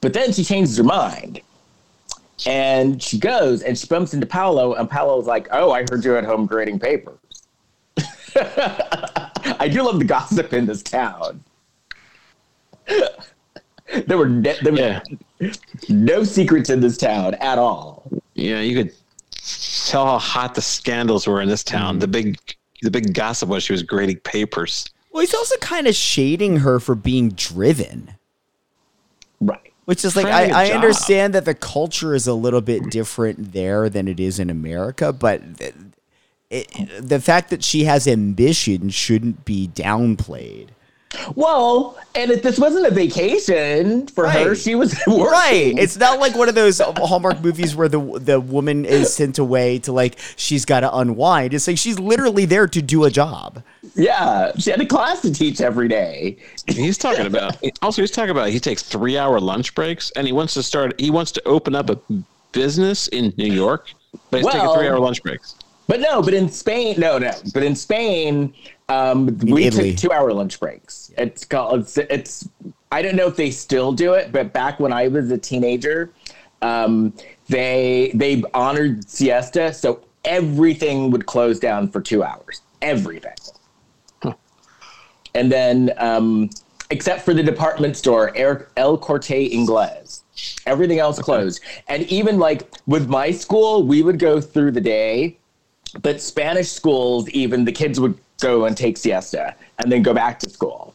[0.00, 1.40] But then she changes her mind.
[2.46, 4.74] And she goes and she bumps into Paolo.
[4.74, 7.18] And Paolo's like, Oh, I heard you at home grading papers.
[8.36, 11.42] I do love the gossip in this town.
[14.06, 15.00] there were ne- there was Yeah.
[15.88, 18.08] no secrets in this town at all.
[18.34, 18.94] Yeah, you could
[19.86, 21.98] tell how hot the scandals were in this town.
[21.98, 22.38] The big
[22.82, 24.86] the big gossip was she was grading papers.
[25.10, 28.14] Well, he's also kind of shading her for being driven.
[29.88, 29.92] Right.
[29.96, 30.74] Which is like Trying to I, get a I job.
[30.76, 35.12] understand that the culture is a little bit different there than it is in America,
[35.14, 35.74] but th-
[36.50, 40.68] it, the fact that she has ambition shouldn't be downplayed.
[41.34, 45.24] Well, and if this wasn't a vacation for her, she was working.
[45.24, 45.74] Right.
[45.78, 49.78] It's not like one of those Hallmark movies where the the woman is sent away
[49.80, 51.54] to like she's got to unwind.
[51.54, 53.62] It's like she's literally there to do a job.
[53.98, 56.36] Yeah, she had a class to teach every day.
[56.68, 60.32] He's talking about also he's talking about he takes three hour lunch breaks and he
[60.32, 61.98] wants to start he wants to open up a
[62.52, 63.92] business in New York,
[64.30, 65.56] but he's taking three hour lunch breaks.
[65.88, 67.32] But no, but in Spain, no, no.
[67.54, 68.54] But in Spain,
[68.90, 69.92] um, we Italy.
[69.92, 71.10] took two-hour lunch breaks.
[71.16, 71.80] It's called.
[71.80, 72.48] It's, it's.
[72.92, 76.10] I don't know if they still do it, but back when I was a teenager,
[76.62, 77.14] um,
[77.48, 82.60] they they honored siesta, so everything would close down for two hours.
[82.82, 83.32] Everything.
[85.34, 86.50] And then, um,
[86.90, 90.22] except for the department store, El- El Corte Inglés.
[90.66, 91.60] Everything else closed.
[91.88, 95.36] And even like with my school, we would go through the day
[96.02, 100.38] but Spanish schools, even the kids would go and take siesta and then go back
[100.40, 100.94] to school.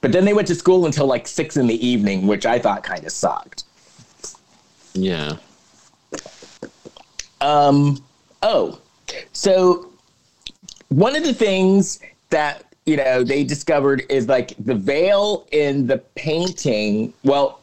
[0.00, 2.82] But then they went to school until like six in the evening, which I thought
[2.82, 3.64] kind of sucked.
[4.94, 5.36] Yeah.
[7.40, 8.02] Um,
[8.42, 8.80] oh,
[9.32, 9.90] so
[10.88, 12.00] one of the things
[12.30, 17.12] that you know they discovered is like the veil in the painting.
[17.24, 17.60] Well,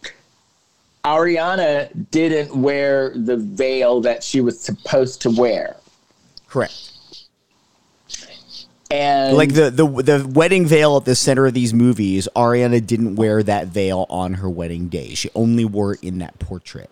[1.03, 5.75] Ariana didn't wear the veil that she was supposed to wear,
[6.47, 6.91] Correct.
[8.89, 13.15] and Like the, the the wedding veil at the center of these movies, Ariana didn't
[13.15, 15.13] wear that veil on her wedding day.
[15.13, 16.89] She only wore it in that portrait.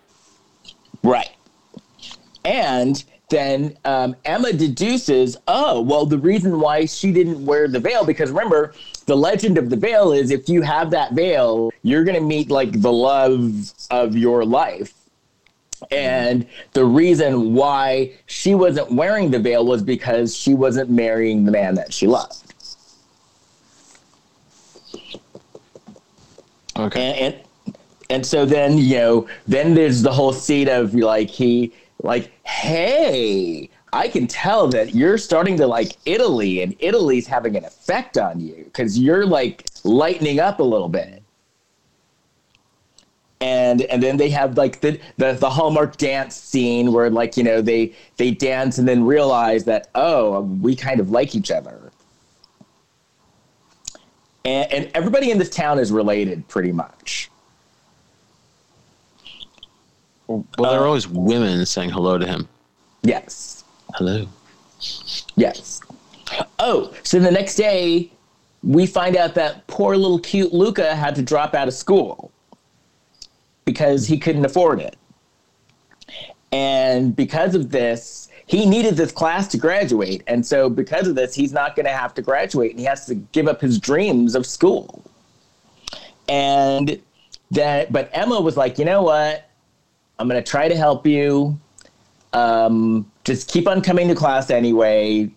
[1.03, 1.31] Right.
[2.45, 3.03] And
[3.33, 8.29] then um, Emma deduces, oh, well, the reason why she didn't wear the veil, because
[8.29, 8.73] remember,
[9.05, 12.49] the legend of the veil is if you have that veil, you're going to meet
[12.49, 14.93] like the love of your life.
[15.91, 21.51] And the reason why she wasn't wearing the veil was because she wasn't marrying the
[21.51, 22.53] man that she loved.
[26.77, 27.01] Okay.
[27.01, 27.43] and, and
[28.09, 31.73] and so then you know then there's the whole scene of like he
[32.03, 37.65] like hey i can tell that you're starting to like italy and italy's having an
[37.65, 41.21] effect on you because you're like lightening up a little bit.
[43.41, 47.43] And and then they have like the, the the hallmark dance scene where like you
[47.43, 51.91] know they they dance and then realize that oh we kind of like each other.
[54.45, 57.29] And, and everybody in this town is related pretty much
[60.27, 62.47] Well, there are uh, always women saying hello to him.
[63.03, 63.63] yes.
[63.95, 64.27] Hello.
[65.35, 65.81] yes.
[66.59, 68.11] Oh so the next day
[68.63, 72.31] we find out that poor little cute luca had to drop out of school
[73.65, 74.95] because he couldn't afford it.
[76.51, 80.23] And because of this he needed this class to graduate.
[80.27, 83.05] And so because of this he's not going to have to graduate and he has
[83.07, 85.03] to give up his dreams of school.
[86.27, 86.99] And
[87.51, 89.49] that but emma was like you know what
[90.19, 91.59] i'm going to try to help you.
[92.33, 95.29] Um, just keep on coming to class anyway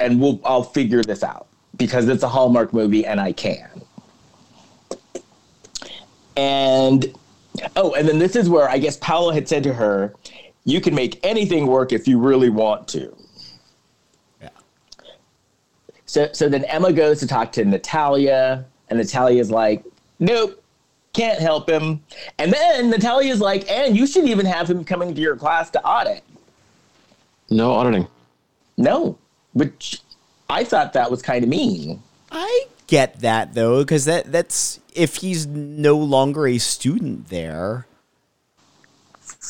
[0.00, 1.46] and we'll i'll figure this out
[1.76, 3.82] because it's a hallmark movie and i can.
[6.36, 7.14] And
[7.76, 10.14] oh and then this is where i guess paolo had said to her
[10.64, 13.14] you can make anything work if you really want to.
[14.40, 14.48] Yeah.
[16.06, 19.84] so so then emma goes to talk to natalia and natalia's like
[20.18, 20.59] nope
[21.12, 22.00] can't help him
[22.38, 25.82] and then natalia's like and you should even have him coming to your class to
[25.84, 26.22] audit
[27.50, 28.06] No auditing.
[28.76, 29.18] no
[29.52, 30.00] which
[30.48, 32.02] i thought that was kind of mean
[32.32, 37.86] I get that though, because that that's if he's no longer a student there.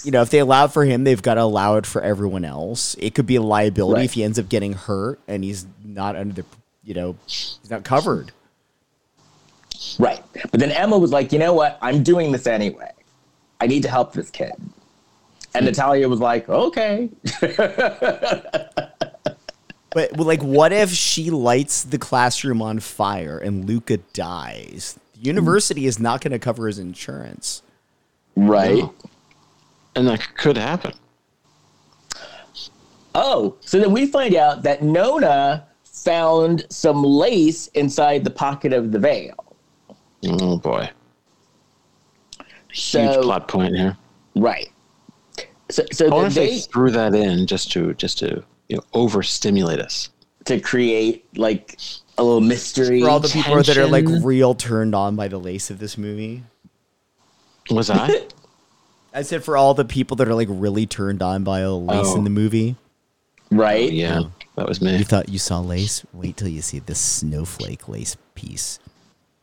[0.03, 2.43] You know, if they allow it for him, they've got to allow it for everyone
[2.45, 2.97] else.
[2.99, 4.05] It could be a liability Right.
[4.07, 6.45] if he ends up getting hurt and he's not under the,
[6.83, 8.33] you know, he's not covered.
[9.99, 10.23] Right.
[10.51, 11.79] But then Emma was like, you know what?
[11.81, 12.93] I'm doing this anyway.
[13.61, 14.53] I need to help this kid.
[15.55, 15.67] And hmm.
[15.67, 17.09] Natalia was like, okay.
[19.91, 24.99] But well, like, what if she lights the classroom on fire and Luca dies?
[25.15, 27.63] The university is not going to cover his insurance.
[28.37, 28.85] Right.
[29.97, 30.95] And that could happen.
[33.17, 38.93] Oh, so then we find out that Nona found some lace inside the pocket of
[38.93, 39.40] the veil.
[40.27, 40.91] Oh boy.
[42.73, 43.97] Huge So- plot point here.
[44.37, 44.69] Right.
[45.71, 48.43] So, so I wonder then if they they threw that in just to just to
[48.69, 50.09] you know overstimulate us.
[50.47, 51.79] to create like
[52.19, 53.01] a little mystery.
[53.03, 55.97] For all the people that are like real turned on by the lace of this
[55.97, 56.43] movie.
[57.71, 58.27] Was I?
[59.15, 62.07] I said for all the people that are like really turned on by a lace
[62.09, 62.17] Oh.
[62.17, 62.77] in the movie.
[63.51, 63.89] right?
[63.91, 64.23] Oh, yeah,
[64.57, 64.97] that was me.
[64.97, 66.05] You thought you saw lace?
[66.13, 68.79] Wait till you see this snowflake lace piece.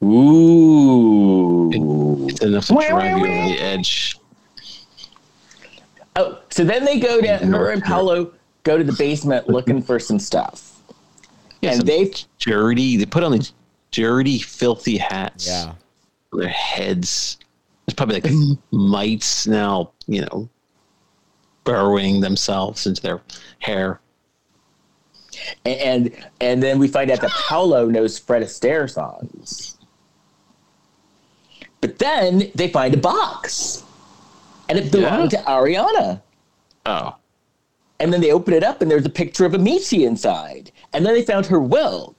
[0.04, 1.72] Ooh.
[2.30, 4.18] It's enough to drive you over the edge.
[6.16, 7.50] Oh, so then they go down.
[7.50, 8.32] North Her and Paolo
[8.64, 10.82] go to the basement looking for some stuff,
[11.62, 12.98] Yeah, and some they dirty.
[12.98, 13.54] They put on these
[13.92, 15.48] dirty, filthy hats.
[15.48, 15.74] Yeah.
[16.34, 17.38] on their heads.
[17.86, 18.32] There's probably like
[18.72, 20.50] mites now, you know,
[21.64, 23.22] burrowing themselves into their
[23.60, 24.00] hair.
[25.66, 29.67] and and then we find out that Paolo knows Fred Astaire songs.
[31.88, 33.86] But then they find a box,
[34.68, 36.22] and it belonged to Ariana.
[36.86, 37.16] Oh,
[38.02, 40.70] And then they open it up, and there's a picture of Amici inside.
[40.92, 42.14] And then they found her will,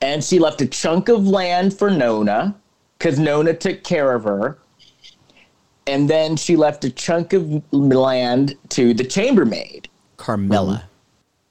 [0.00, 2.54] and she left a chunk of land for Nona,
[2.98, 4.58] because Nona took care of her.
[5.88, 9.88] And then she left a chunk of land to the chambermaid.
[10.18, 10.84] Carmela.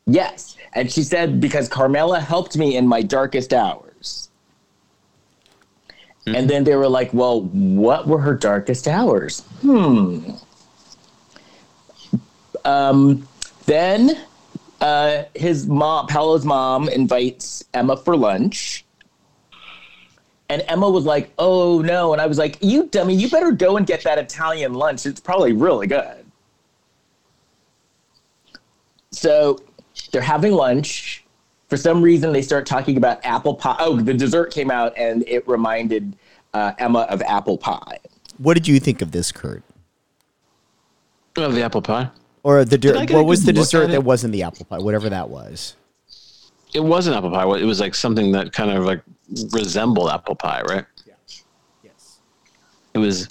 [0.06, 0.56] Yes.
[0.72, 4.30] And she said, because Carmela helped me in my darkest hours.
[6.28, 9.42] And then they were like, well, what were her darkest hours?
[9.62, 10.32] Hmm.
[12.64, 13.28] Um,
[13.66, 14.24] then
[14.82, 18.86] uh, his mom, Paolo's mom, invites Emma for lunch.
[20.50, 22.14] And Emma was like, oh no.
[22.14, 25.06] And I was like, you dummy, you better go and get that Italian lunch.
[25.06, 26.26] It's probably really good.
[29.12, 29.60] So
[30.12, 31.24] they're having lunch.
[31.72, 33.78] For some reason, they start talking about apple pie.
[33.80, 36.18] Oh, the dessert came out and it reminded
[36.54, 37.98] uh, Emma of apple pie.
[38.40, 39.64] What did you think of this, Kurt?
[41.38, 42.10] oh, the apple pie.
[42.44, 44.66] Or the Did I der- get a what was the dessert that wasn't the apple
[44.66, 45.78] pie, whatever that was?
[46.74, 47.46] It wasn't apple pie.
[47.58, 49.02] It was like something that kind of like
[49.54, 50.86] resembled apple pie, right?
[51.86, 52.20] Yes.
[52.94, 53.30] It was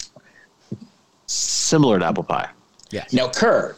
[1.27, 2.49] similar to apple pie.
[2.89, 3.13] Yes.
[3.13, 3.77] Now, Kurt,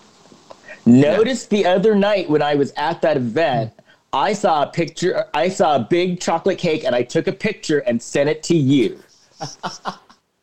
[0.86, 3.74] notice the other night when I was at that event,
[4.14, 5.26] I saw a picture.
[5.34, 8.56] I saw a big chocolate cake, and I took a picture and sent it to
[8.56, 9.00] you.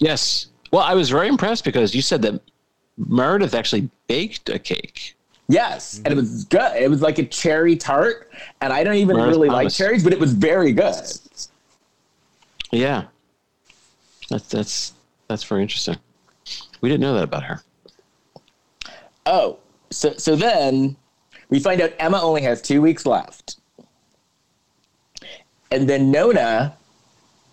[0.00, 0.46] Yes.
[0.72, 2.40] Well, I was very impressed because you said that
[2.96, 5.14] Meredith actually baked a cake.
[5.48, 6.74] Yes, and it was good.
[6.80, 10.12] It was like a cherry tart, and I don't even Meredith really like cherries, but
[10.12, 10.94] it was very good.
[12.72, 13.04] Yeah.
[14.30, 14.92] That's that's
[15.28, 15.96] that's very interesting.
[16.80, 17.62] We didn't know that about her.
[19.26, 19.58] Oh,
[19.90, 20.96] so so then
[21.50, 23.59] we find out Emma only has two weeks left.
[25.70, 26.76] And then Nona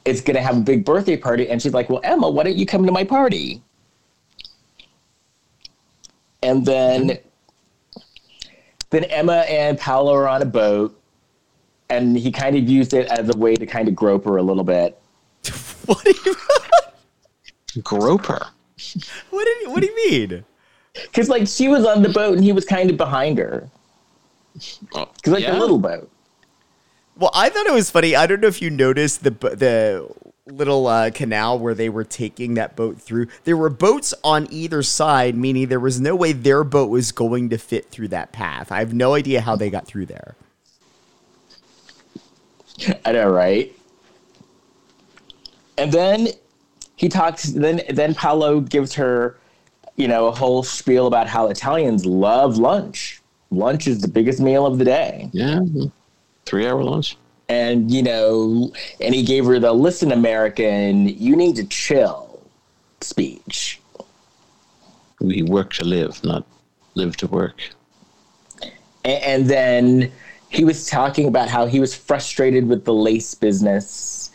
[0.05, 1.49] is going to have a big birthday party.
[1.49, 3.61] And she's like, Well, Emma, why don't you come to my party?
[6.43, 7.17] And then,
[8.89, 10.99] then Emma and Paolo are on a boat.
[11.89, 14.43] And he kind of used it as a way to kind of grope her a
[14.43, 14.99] little bit.
[15.87, 18.41] What do you, Grope her.
[19.29, 20.43] what, do you, what do you mean?
[20.93, 23.69] Because, like, she was on the boat and he was kind of behind her.
[24.93, 25.57] Oh, Because, like, yeah?
[25.57, 26.11] a little boat.
[27.17, 28.15] Well, I thought it was funny.
[28.15, 30.07] I don't know if you noticed the the
[30.45, 33.27] little uh, canal where they were taking that boat through.
[33.43, 37.49] There were boats on either side, meaning there was no way their boat was going
[37.49, 38.71] to fit through that path.
[38.71, 40.35] I have no idea how they got through there.
[43.05, 43.75] I know, right?
[45.77, 46.27] And then
[46.95, 47.43] he talks.
[47.43, 49.37] Then then Paolo gives her,
[49.95, 53.21] you know, a whole spiel about how Italians love lunch.
[53.49, 55.61] Lunch is the biggest meal of the day, Yeah.
[56.47, 57.17] Three hour lunch.
[57.49, 58.71] and you know,
[59.03, 62.41] and he gave her the "Listen, American, you need to chill"
[63.01, 63.79] speech.
[65.19, 66.45] We work to live, not
[66.95, 67.57] live to work.
[69.05, 70.11] A- and then
[70.49, 74.31] he was talking about how he was frustrated with the lace business.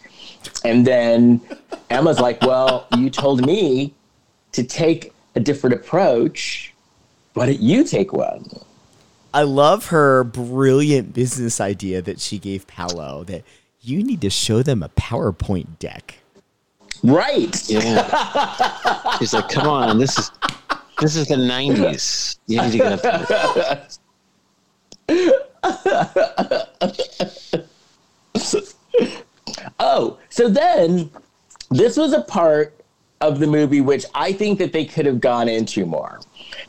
[0.64, 1.40] And then
[1.90, 3.94] Emma's like, Well, you told me
[4.52, 6.74] to take a different approach.
[7.34, 8.44] Why don't you take one?
[9.34, 13.44] I love her brilliant business idea that she gave Paolo that
[13.80, 16.18] you need to show them a PowerPoint deck.
[17.02, 17.68] Right.
[17.68, 19.18] Yeah.
[19.18, 20.30] He's like, come on, this is
[21.00, 22.38] this is the nineties.
[22.46, 23.88] You need to get up
[29.80, 31.10] Oh, so then
[31.70, 32.74] this was a part
[33.20, 36.20] of the movie which I think that they could have gone into more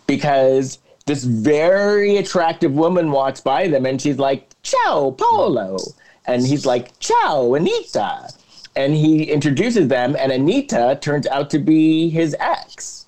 [0.08, 5.78] because this very attractive woman walks by them and she's like, Ciao, Paolo.
[6.26, 8.30] And he's like, Ciao, Anita.
[8.76, 13.06] And he introduces them, and Anita turns out to be his ex.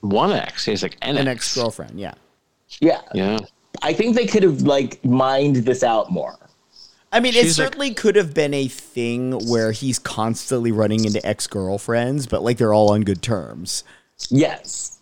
[0.00, 0.64] one ex.
[0.64, 2.14] He's like an, An ex girlfriend, yeah.
[2.80, 3.00] Yeah.
[3.12, 3.38] Yeah.
[3.82, 6.38] I think they could have like mined this out more.
[7.12, 11.04] I mean, it She's like- certainly could have been a thing where he's constantly running
[11.04, 13.84] into ex girlfriends, but like they're all on good terms.
[14.30, 14.93] Yes.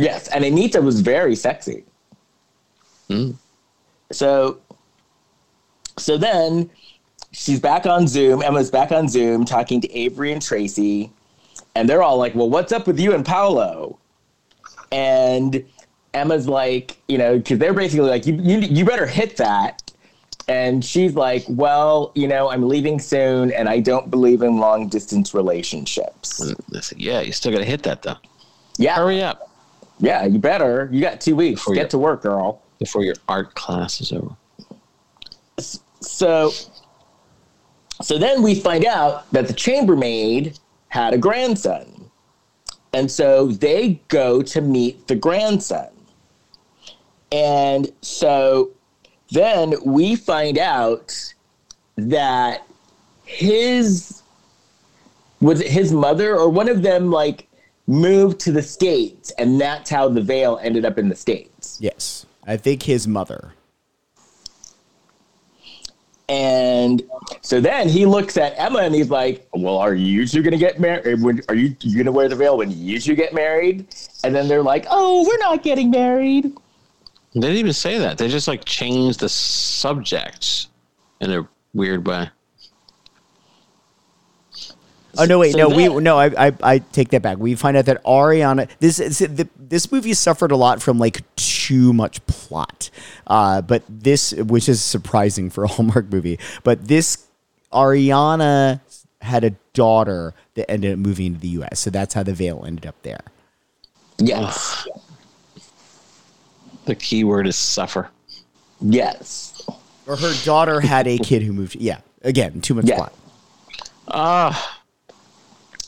[0.00, 1.84] Yes, and Anita was very sexy.
[3.08, 3.32] Hmm.
[4.12, 4.58] So
[5.98, 6.70] so then
[7.32, 11.10] she's back on Zoom, Emma's back on Zoom talking to Avery and Tracy,
[11.74, 13.98] and they're all like, "Well, what's up with you and Paolo?"
[14.92, 15.64] And
[16.12, 19.80] Emma's like, you know, cuz they're basically like, "You you you better hit that."
[20.46, 24.88] And she's like, "Well, you know, I'm leaving soon and I don't believe in long
[24.88, 26.42] distance relationships."
[26.80, 28.16] Said, yeah, you still got to hit that though.
[28.76, 28.96] Yeah.
[28.96, 29.53] Hurry up
[29.98, 30.88] Yeah, you better.
[30.92, 31.60] You got two weeks.
[31.60, 32.60] Before Get you- to work, girl.
[32.78, 34.30] before your art class is over.
[36.00, 36.50] So,
[38.02, 42.10] so then we find out that the chambermaid had a grandson,
[42.92, 45.88] and so they go to meet the grandson,
[47.32, 48.70] and so
[49.30, 51.14] then we find out
[51.96, 52.66] that
[53.24, 54.22] his
[55.40, 57.48] was it his mother or one of them like
[57.86, 61.78] moved to the states, and that's how the veil ended up in the states.
[61.80, 62.26] Yes.
[62.46, 63.54] I think his mother.
[66.28, 67.02] And
[67.42, 70.80] so then he looks at Emma and he's like, "Well, are you two gonna get
[70.80, 71.06] married?
[71.06, 73.86] Eh, are you, you gonna wear the veil when you two get married?"
[74.24, 76.44] And then they're like, "Oh, we're not getting married."
[77.34, 78.16] They didn't even say that.
[78.16, 80.68] They just like changed the subject
[81.20, 82.30] in a weird way.
[85.16, 85.38] Oh no!
[85.38, 85.76] Wait, So no.
[85.76, 86.18] we no.
[86.18, 87.38] I, I I take that back.
[87.38, 88.68] We find out that Ariana.
[88.80, 92.90] This is the, this movie suffered a lot from like too much plot.
[93.26, 97.26] Uh, but this, which is surprising for a Hallmark movie, but this
[97.72, 98.80] Ariana
[99.20, 101.80] had a daughter that ended up moving to the U.S.
[101.80, 103.20] So that's how the veil ended up there.
[104.18, 104.86] Yes,
[106.84, 108.10] The key word is suffer.
[108.80, 109.66] yes,
[110.06, 111.76] Or her daughter had a kid who moved.
[111.76, 112.00] Yeah.
[112.22, 112.96] Again, too much Yeah.
[112.96, 113.12] plot.
[114.08, 114.80] Ah,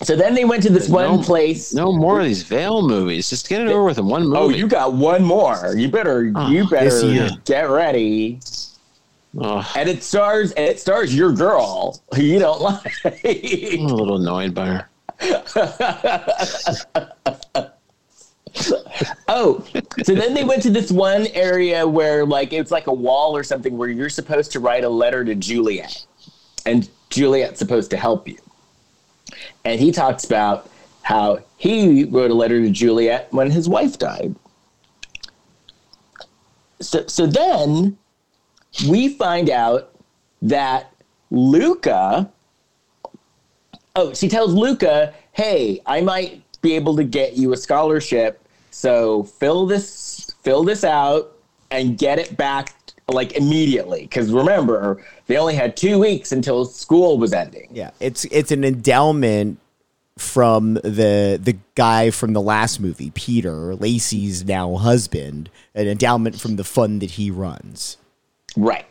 [0.03, 1.72] So then they went to this one No- place.
[1.72, 3.30] no more of these veil movies.
[3.30, 4.55] Just get it over with in one oh, movie.
[4.55, 5.74] Oh, you got one more.
[5.76, 8.40] You better, Oh, you better get ready.
[9.38, 12.92] Oh, And it stars, and it stars your girl who you don't like.
[13.05, 14.88] I'm a little annoyed by her.
[19.28, 19.62] Oh,
[20.05, 23.44] so then they went to this one area where, like, it's like a wall or
[23.44, 26.07] something where you're supposed to write a letter to Juliet,
[26.64, 28.38] and Juliet's supposed to help you.
[29.64, 30.70] And he talks about
[31.03, 34.35] how he wrote a letter to Juliet when his wife died.
[36.81, 37.97] So, so then
[38.89, 39.93] we find out
[40.43, 40.93] that
[41.31, 42.31] Luca.
[43.95, 48.43] Oh, she tells Luca, "Hey, I might be able to get you a scholarship.
[48.70, 51.33] So fill this fill this out
[51.70, 52.74] and get it back
[53.09, 54.03] like immediately.
[54.03, 57.69] Because remember, they only had two weeks until school was ending.
[57.73, 59.59] Yeah, it's it's an endowment
[60.19, 66.57] from the the guy from the last movie, Peter Lacey's now husband, an endowment from
[66.57, 67.97] the fund that he runs.
[68.57, 68.87] Right.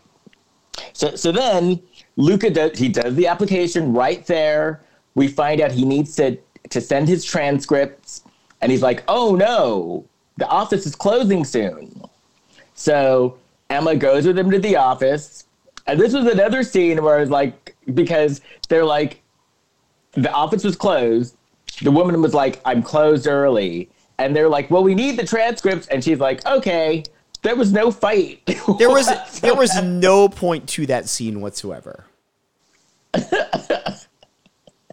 [0.94, 1.82] So so then
[2.16, 4.82] Luca does he does the application right there.
[5.16, 6.38] We find out he needs to
[6.70, 8.24] to send his transcripts,
[8.62, 10.06] and he's like, "Oh no,
[10.38, 12.04] the office is closing soon."
[12.76, 13.38] So
[13.70, 15.46] Emma goes with him to the office,
[15.88, 19.22] and this was another scene where it's like because they're like,
[20.14, 21.36] the office was closed.
[21.82, 25.88] The woman was like, "I'm closed early," and they're like, "Well, we need the transcripts,"
[25.88, 27.04] and she's like, "Okay."
[27.42, 28.42] There was no fight.
[28.80, 29.08] There was
[29.40, 32.06] there was no point to that scene whatsoever.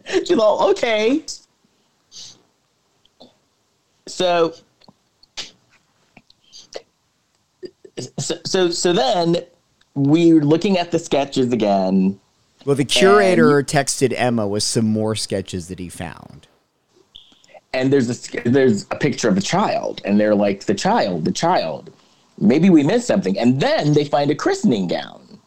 [0.05, 1.23] She's all okay.
[4.05, 4.53] So,
[8.17, 9.37] so, so, so then
[9.95, 12.19] we're looking at the sketches again.
[12.65, 16.47] Well, the curator texted Emma with some more sketches that he found.
[17.73, 21.31] and there's a there's a picture of a child, and they're like the child, the
[21.31, 21.91] child.
[22.39, 25.39] Maybe we missed something, and then they find a christening gown,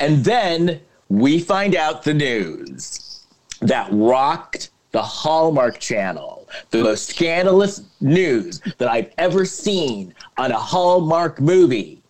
[0.00, 3.20] and then we find out the news
[3.60, 6.35] that rocked the Hallmark Channel,
[6.70, 12.02] the most scandalous news that I've ever seen on a Hallmark movie.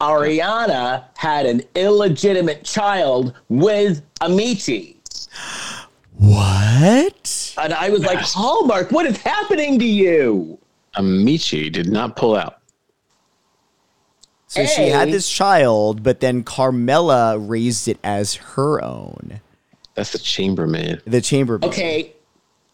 [0.00, 4.98] Ariana had an illegitimate child with Amici.
[6.16, 7.54] What?
[7.58, 10.58] And I was like, Hallmark, what is happening to you?
[10.96, 12.60] Amici did not pull out.
[14.46, 19.40] So she had this child, but then Carmela raised it as her own.
[19.94, 21.02] That's the chambermaid.
[21.06, 21.68] The chambermaid.
[21.68, 22.13] Okay.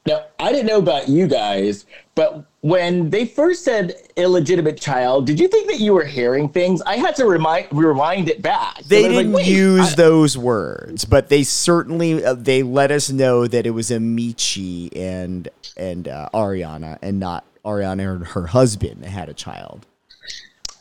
[0.07, 1.85] Now, I didn't know about you guys,
[2.15, 6.81] but when they first said illegitimate child, did you think that you were hearing things?
[6.83, 8.83] I had to remind rewind it back.
[8.85, 12.63] They I was like, didn't wait, use I- those words, but they certainly uh, they
[12.63, 18.27] let us know that it was Amici and and uh, Ariana, and not Ariana and
[18.29, 19.85] her husband that had a child.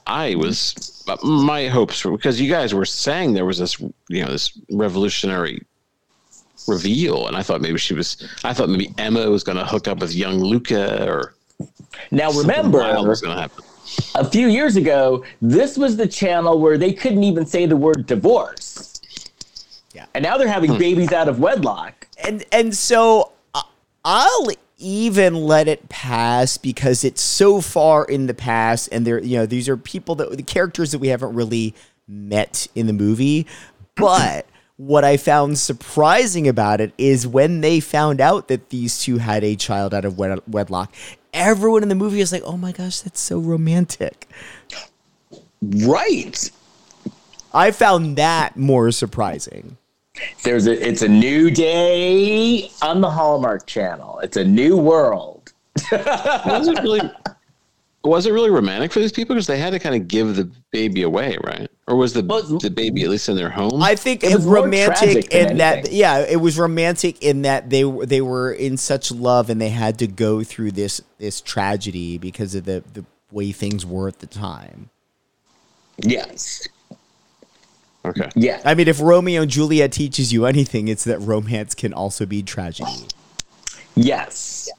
[0.07, 4.23] I was uh, my hopes were because you guys were saying there was this you
[4.23, 5.61] know this revolutionary
[6.67, 8.27] reveal, and I thought maybe she was.
[8.43, 11.33] I thought maybe Emma was going to hook up with young Luca, or
[12.11, 13.63] Now remember, was going to happen.
[14.15, 18.05] a few years ago, this was the channel where they couldn't even say the word
[18.05, 19.01] divorce.
[19.93, 20.05] Yeah.
[20.13, 22.07] And now they're having babies out of wedlock.
[22.23, 23.63] and and so uh,
[24.05, 24.47] I'll
[24.77, 29.45] even let it pass because it's so far in the past, and they're you know
[29.45, 31.73] these are people that the characters that we haven't really
[32.07, 33.47] met in the movie.
[33.95, 34.45] But
[34.79, 39.43] what I found surprising about it is when they found out that these two had
[39.43, 40.95] a child out of wed- wedlock,
[41.33, 44.25] everyone in the movie is like, "Oh my gosh, that's so romantic."
[45.61, 46.49] Right.
[47.53, 49.75] I found that more surprising.
[50.43, 54.19] There's a it's a new day on the Hallmark channel.
[54.19, 55.51] It's a new world.
[55.91, 57.01] was it really?
[58.03, 60.49] Was it really romantic for these people because they had to kind of give the
[60.71, 61.69] baby away, right?
[61.85, 63.81] Or was the Well, the baby at least in their home?
[63.83, 67.83] I think It it was romantic in that yeah, it was romantic in that they
[67.83, 72.17] were they were in such love and they had to go through this this tragedy
[72.17, 74.89] because of the the way things were at the time.
[75.97, 76.67] Yes.
[78.05, 78.29] okay.
[78.35, 78.61] Yeah.
[78.63, 82.41] I mean, if Romeo and Juliet teaches you anything, it's that romance can also be
[82.43, 83.07] tragedy.
[83.95, 84.69] Yes.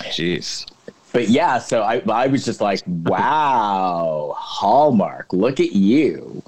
[0.00, 0.66] Jeez.
[1.14, 6.42] But yeah, so I I was just like, wow, Hallmark, look at you.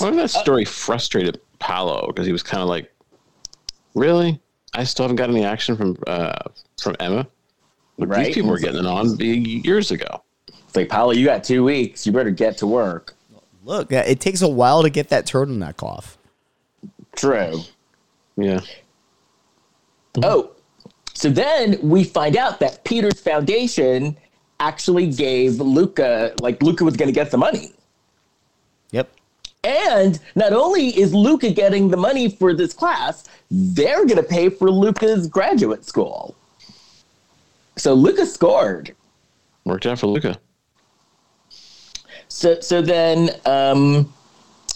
[0.00, 2.92] What if that story frustrated Paolo because he was kind of like,
[3.94, 4.40] "Really?
[4.74, 6.34] I still haven't got any action from uh,
[6.82, 7.24] from Emma.
[7.96, 8.26] But Right.
[8.26, 12.04] These people were getting it on years ago." It's like, Paolo, you got two weeks.
[12.04, 13.14] You better get to work.
[13.64, 16.18] Look, it takes a while to get that turtleneck off.
[17.14, 17.60] True.
[18.36, 18.60] Yeah.
[20.24, 20.50] Oh,
[21.16, 24.18] so then we find out that Peter's foundation
[24.60, 27.72] actually gave Luca, like Luca was going to get the money.
[28.90, 29.10] Yep.
[29.64, 34.50] And not only is Luca getting the money for this class, they're going to pay
[34.50, 36.36] for Luca's graduate school.
[37.76, 38.94] So Luca scored.
[39.64, 40.38] Worked out for Luca.
[42.28, 44.12] So so then um,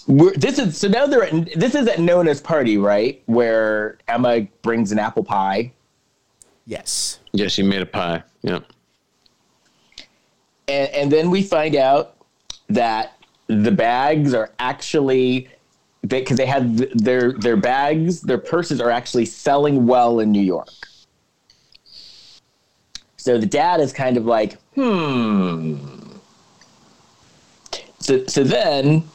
[0.07, 3.23] we're, this is so now they're at, this is at Nona's party, right?
[3.27, 5.73] Where Emma brings an apple pie,
[6.71, 7.19] Yes.
[7.33, 8.23] Yes, she made a pie.
[8.43, 8.61] Yeah.
[10.69, 12.15] and, and then we find out
[12.69, 13.17] that
[13.49, 15.49] the bags are actually
[16.07, 20.43] because they, have th- their their bags, their purses are actually selling well in New
[20.43, 20.69] York.
[23.17, 25.77] So the dad is kind of like, hmm.
[27.99, 29.09] So so then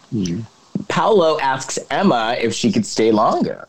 [0.90, 3.66] Paolo asks Emma if she could stay longer.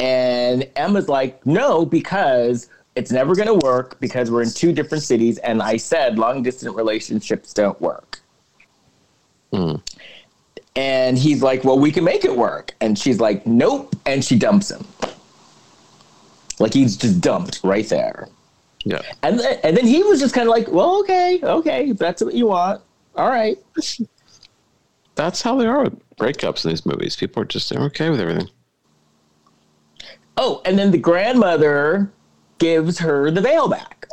[0.00, 5.04] And Emma's like, no, because it's never going to work because we're in two different
[5.04, 5.38] cities.
[5.38, 8.20] And I said long distance relationships don't work.
[9.52, 9.76] Hmm.
[10.76, 12.74] And he's like, well, we can make it work.
[12.80, 13.96] And she's like, nope.
[14.06, 14.86] And she dumps him.
[16.60, 18.28] Like he's just dumped right there.
[18.84, 19.02] Yeah.
[19.22, 22.22] And then, and then he was just kind of like, well, okay, okay, if that's
[22.22, 22.80] what you want.
[23.16, 23.58] All right.
[25.14, 27.16] That's how they are with breakups in these movies.
[27.16, 28.48] People are just they're okay with everything.
[30.40, 32.10] Oh, and then the grandmother
[32.58, 34.06] gives her the veil back.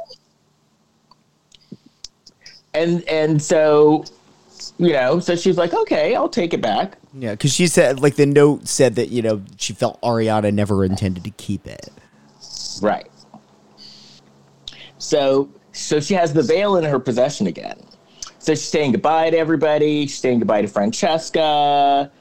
[2.73, 4.03] And and so,
[4.79, 6.97] you know, so she's like, okay, I'll take it back.
[7.13, 10.83] Yeah, because she said, like, the note said that, you know, she felt Ariana never
[10.83, 11.91] intended to keep it.
[12.81, 13.09] Right.
[14.97, 17.79] So so she has the veil in her possession again.
[18.39, 20.07] So she's saying goodbye to everybody.
[20.07, 22.11] She's saying goodbye to Francesca.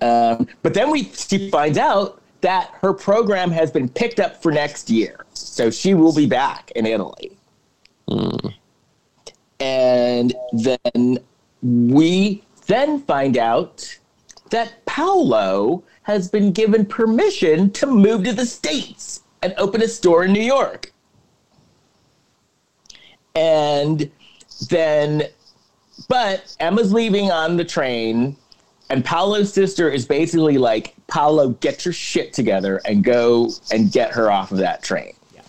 [0.00, 4.50] Um, but then we she finds out that her program has been picked up for
[4.52, 5.24] next year.
[5.34, 7.36] So she will be back in Italy.
[9.60, 11.18] And then
[11.62, 13.98] we then find out
[14.50, 20.24] that Paolo has been given permission to move to the States and open a store
[20.24, 20.92] in New York.
[23.34, 24.10] And
[24.68, 25.22] then,
[26.08, 28.36] but Emma's leaving on the train,
[28.90, 34.10] and Paolo's sister is basically like, Paolo, get your shit together and go and get
[34.12, 35.14] her off of that train.
[35.34, 35.42] Yeah.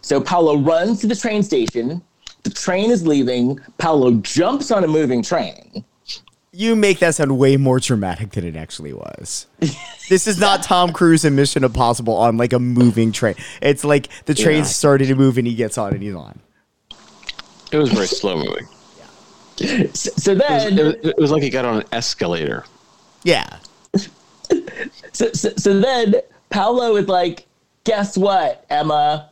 [0.00, 2.00] So Paolo runs to the train station.
[2.44, 3.58] The train is leaving.
[3.78, 5.84] Paolo jumps on a moving train.
[6.52, 9.46] You make that sound way more dramatic than it actually was.
[10.08, 13.34] this is not Tom Cruise in Mission Impossible on like a moving train.
[13.60, 14.62] It's like the train Yeah.
[14.64, 16.40] started to move and he gets on and he's on.
[17.70, 18.66] It was very slow moving.
[19.58, 19.86] So,
[20.16, 22.64] so It was, then, it, was, it was like he got on an escalator.
[23.24, 23.58] Yeah.
[25.12, 26.16] so, so, so then
[26.50, 27.46] Paolo is like,
[27.84, 29.30] guess what, Emma?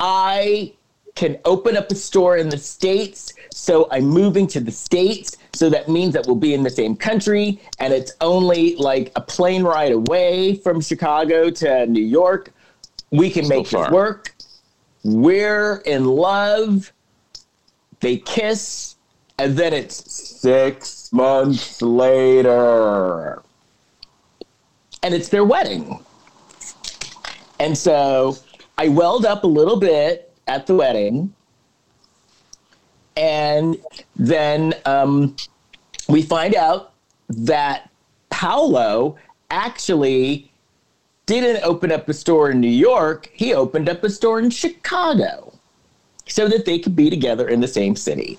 [0.00, 0.72] I
[1.14, 3.34] can open up a store in the States.
[3.52, 5.36] So I'm moving to the States.
[5.52, 7.60] So that means that we'll be in the same country.
[7.78, 12.52] And it's only like a plane ride away from Chicago to New York.
[13.10, 13.84] We can make far.
[13.84, 14.34] this work.
[15.04, 16.92] We're in love.
[18.00, 18.91] They kiss.
[19.42, 19.96] And then it's
[20.40, 23.42] six months later
[25.02, 25.98] and it's their wedding.
[27.58, 28.36] And so
[28.78, 31.34] I welled up a little bit at the wedding.
[33.16, 33.78] And
[34.14, 35.34] then um,
[36.08, 36.92] we find out
[37.28, 37.90] that
[38.30, 39.16] Paolo
[39.50, 40.52] actually
[41.26, 45.52] didn't open up a store in New York, he opened up a store in Chicago
[46.28, 48.38] so that they could be together in the same city.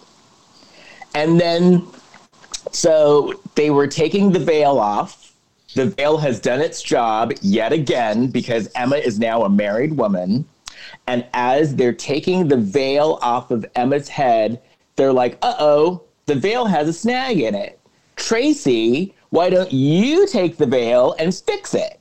[1.15, 1.85] And then,
[2.71, 5.23] so they were taking the veil off
[5.75, 10.45] the veil has done its job yet again because Emma is now a married woman.
[11.07, 14.61] And as they're taking the veil off of Emma's head,
[14.95, 17.79] they're like, uh oh, the veil has a snag in it.
[18.15, 21.99] Tracy, why don't you take the veil and fix it?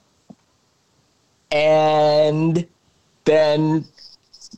[1.50, 2.66] And
[3.24, 3.86] then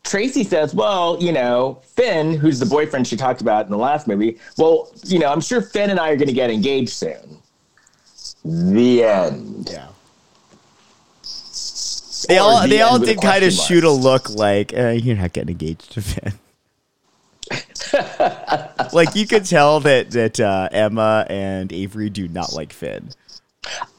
[0.05, 4.07] Tracy says, well, you know, Finn, who's the boyfriend she talked about in the last
[4.07, 7.39] movie, well, you know, I'm sure Finn and I are going to get engaged soon.
[8.45, 9.71] The end.
[9.73, 9.89] Yeah.
[12.29, 14.91] They Or all the they all did kind of question shoot a look like uh,
[14.91, 16.33] you're not getting engaged to Finn.
[18.93, 23.11] like you could tell that that uh, Emma and Avery do not like Finn.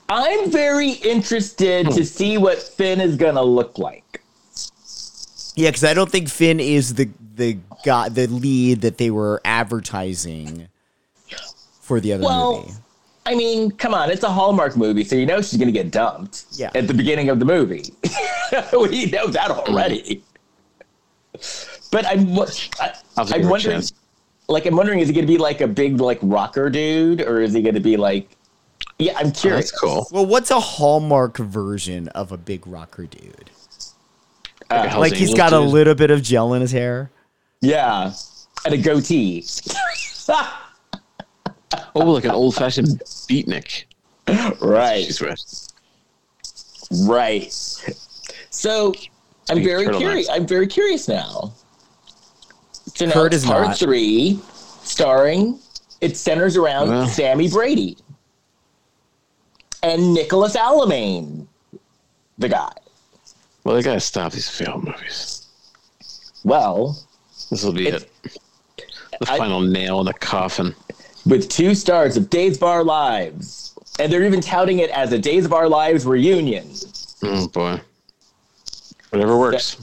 [0.10, 4.24] I'm very interested to see what Finn is gonna look like.
[5.56, 9.42] Yeah, because I don't think Finn is the the guy the lead that they were
[9.46, 10.68] advertising
[11.82, 12.74] for the other Well, movie.
[13.28, 16.46] I mean, come on, it's a Hallmark movie, so you know she's gonna get dumped.
[16.52, 16.72] Yeah.
[16.76, 17.94] At the beginning of the movie,
[18.74, 20.24] we know that already.
[21.92, 22.38] But I'm,
[22.80, 23.94] I, I'll give I'm wondering, chance.
[24.48, 27.54] like, I'm wondering, is he gonna be like a big like rocker dude, or is
[27.54, 28.30] he gonna be like?
[29.00, 29.72] Yeah, I'm Oh, curious.
[29.72, 30.08] that's cool.
[30.12, 33.50] Well, what's a Hallmark version of a big rocker dude?
[34.70, 37.12] Uh, like he's got a little bit of gel in his hair.
[37.62, 38.12] Yeah,
[38.66, 39.46] and a goatee.
[41.98, 43.86] Oh, like an old fashioned beatnik.
[44.62, 45.22] right,
[46.92, 47.54] right.
[48.50, 48.94] So
[49.50, 50.30] I'm very curious.
[50.30, 51.54] I'm very curious now.
[52.96, 53.78] So now Kurt is part not.
[53.78, 54.40] three,
[54.84, 55.60] starring.
[56.02, 57.08] It centers around Well.
[57.08, 57.98] Sammy Brady
[59.82, 61.48] and Nicholas Alamain,
[62.38, 62.72] the guy.
[63.66, 65.48] Well, they gotta stop these failed movies.
[66.46, 66.98] Well,
[67.50, 68.10] This will be it.
[69.20, 70.74] The I- final nail in the coffin.
[71.26, 75.18] with two stars of Days of Our Lives, and they're even touting it as a
[75.20, 76.70] Days of Our Lives reunion.
[77.24, 77.82] Oh boy.
[79.10, 79.78] Whatever works.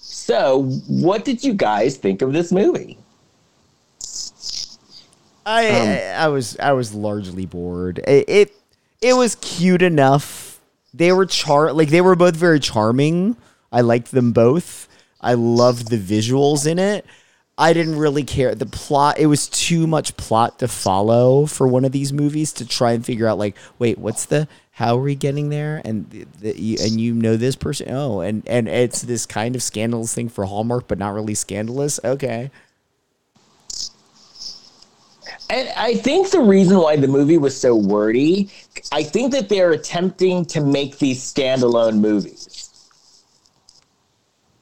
[0.00, 2.96] So, what did you guys think of this movie?
[5.46, 7.98] I, Um, I I was I was largely bored.
[8.06, 8.54] It, it
[9.02, 10.39] it was cute enough.
[10.92, 13.36] They were char like they were both very charming.
[13.72, 14.88] I liked them both.
[15.20, 17.04] I loved the visuals in it.
[17.56, 19.18] I didn't really care the plot.
[19.18, 23.04] It was too much plot to follow for one of these movies to try and
[23.04, 25.82] figure out like, wait, what's the how are we getting there?
[25.84, 27.88] And the, the, you, and you know this person.
[27.90, 32.00] Oh, and and it's this kind of scandalous thing for Hallmark, but not really scandalous.
[32.02, 32.50] Okay.
[35.50, 38.48] And I think the reason why the movie was so wordy,
[38.92, 42.56] I think that they're attempting to make these standalone movies.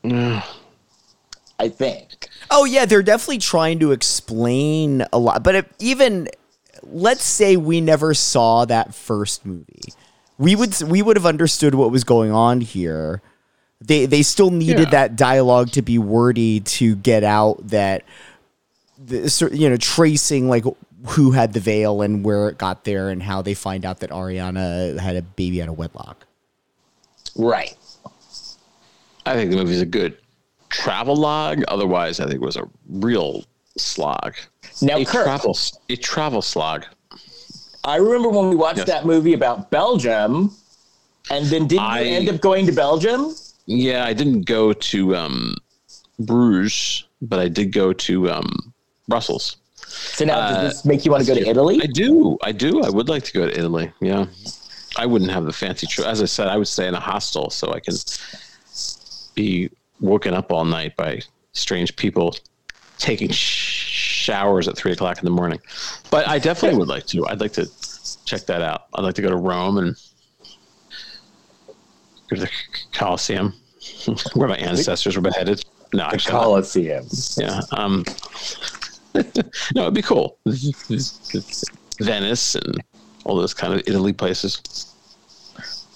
[0.05, 2.29] I think.
[2.51, 5.43] Oh yeah, they're definitely trying to explain a lot.
[5.43, 6.29] But if, even
[6.83, 9.93] let's say we never saw that first movie,
[10.39, 13.21] we would we would have understood what was going on here.
[13.81, 14.91] They they still needed Yeah.
[14.91, 18.05] that dialogue to be wordy to get out that
[19.05, 20.65] the, you know tracing like
[21.07, 24.11] who had the veil and where it got there and how they find out that
[24.11, 26.27] Ariana had a baby out of wedlock.
[27.37, 27.77] Right.
[29.25, 30.19] I think the movie's a good
[30.71, 31.63] travel log.
[31.69, 33.45] Otherwise, I think it was a real
[33.77, 34.35] slog.
[34.83, 35.57] Now, a Kurt, travel
[35.89, 36.85] a travel slog.
[37.85, 38.87] I remember when we watched Yes.
[38.89, 40.53] that movie about Belgium,
[41.31, 43.35] and then didn't I- you end up going to Belgium?
[43.67, 45.55] Yeah, I didn't go to um,
[46.19, 48.68] Bruges, but I did go to um,
[49.09, 49.57] Brussels.
[49.77, 51.81] So now Uh, does this make you want to go to Italy?
[51.83, 52.37] I do.
[52.43, 52.83] I do.
[52.83, 53.91] I would like to go to Italy.
[54.01, 54.27] Yeah.
[54.97, 56.07] I wouldn't have the fancy trip.
[56.07, 57.95] As I said, I would stay in a hostel so I can
[59.35, 59.71] be
[60.01, 61.21] woken up all night by
[61.53, 62.37] strange people
[62.99, 65.61] taking sh- showers at three o'clock in the morning.
[66.11, 67.27] But I definitely would like to.
[67.29, 67.67] I'd like to
[68.25, 68.87] check that out.
[68.95, 69.97] I'd like to go to Rome and
[72.29, 72.51] go to the
[72.93, 73.55] Colosseum
[74.35, 75.65] where my ancestors were beheaded.
[75.95, 76.31] No, the actually.
[76.33, 77.07] Colosseum.
[77.37, 77.61] Yeah.
[77.73, 78.05] Um,
[79.75, 80.39] no, it'd be cool.
[82.01, 82.83] Venice and
[83.25, 84.95] all those kind of Italy places.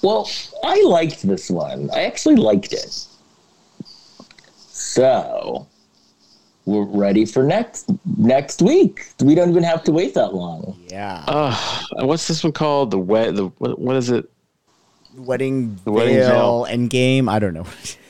[0.03, 0.29] Well,
[0.65, 1.91] I liked this one.
[1.93, 3.07] I actually liked it.
[4.73, 5.67] So
[6.67, 9.07] we're ready for next next week.
[9.21, 10.79] We don't even have to wait that long.
[10.89, 11.57] Yeah, Uh,
[12.01, 12.91] what's this one called?
[12.91, 13.37] The wet.
[13.37, 14.29] The what, what is it?
[15.15, 16.67] wedding The wedding veil veil.
[16.69, 17.29] Endgame.
[17.29, 17.67] I don't know.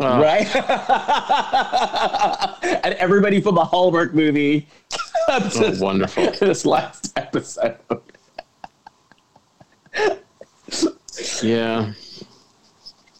[0.00, 0.46] Uh, right?
[2.84, 4.66] and everybody from a Hallmark movie
[5.26, 6.30] comes Oh, wonderful.
[6.40, 7.76] this last episode.
[11.42, 11.92] Yeah.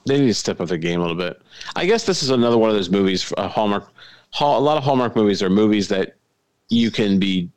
[0.06, 1.40] They need to step up their game a little bit.
[1.76, 3.32] I guess this is another one of those movies.
[3.36, 3.92] Uh, Hallmark.
[4.30, 6.16] Hall, a lot of Hallmark movies are movies that
[6.68, 7.50] you can be.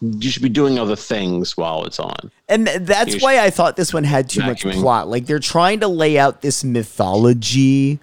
[0.00, 2.30] You should be doing other things while it's on.
[2.48, 5.08] And that's You why I thought this one had too much plot.
[5.08, 8.00] Like they're trying to lay out this mythology.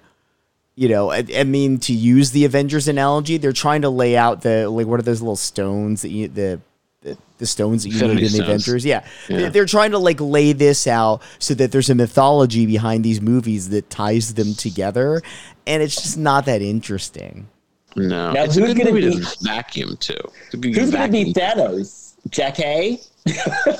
[0.80, 4.40] You know, I, I mean, to use the Avengers analogy, they're trying to lay out
[4.40, 6.58] the like what are those little stones that you the
[7.02, 8.48] the, the stones that you Infinity need in the stones.
[8.48, 8.84] Avengers?
[8.86, 9.36] Yeah, Yeah.
[9.36, 13.20] They- they're trying to like lay this out so that there's a mythology behind these
[13.20, 15.20] movies that ties them together,
[15.66, 17.46] and it's just not that interesting.
[17.94, 20.14] No, Now, it's a who's good gonna movie be- to vacuum too.
[20.52, 21.58] To be Who's going to be vacuum.
[21.74, 22.14] Thanos?
[22.30, 23.00] Jack Hay?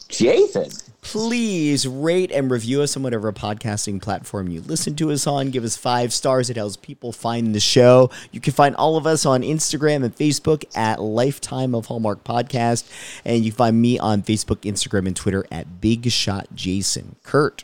[0.08, 0.70] Jason.
[1.04, 5.50] Please rate and review us on whatever podcasting platform you listen to us on.
[5.50, 6.50] Give us five stars.
[6.50, 8.10] It helps people find the show.
[8.32, 12.90] You can find all of us on Instagram and Facebook at Lifetime of Hallmark Podcast.
[13.24, 17.16] And you find me on Facebook, Instagram, and Twitter at Big Shot Jason.
[17.22, 17.62] Kurt.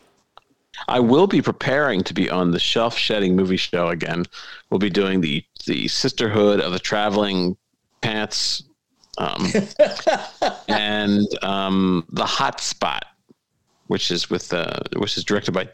[0.87, 4.25] I will be preparing to be on the Shelf Shedding movie show again.
[4.69, 7.55] We'll be doing the the Sisterhood of the Traveling
[8.01, 8.63] Pants,
[9.19, 9.47] um,
[10.67, 13.05] and um, the Hot Spot,
[13.91, 15.67] which is with uh, which is directed by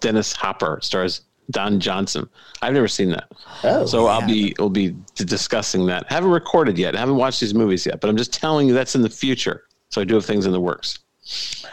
[0.00, 2.28] Dennis Hopper, stars Don Johnson.
[2.62, 3.28] I've never seen that,
[3.62, 6.06] Oh, so I'll be we'll be discussing that.
[6.10, 6.96] I haven't recorded yet.
[6.96, 9.64] I haven't watched these movies yet, but I'm just telling you that's in the future.
[9.90, 10.98] So I do have things in the works.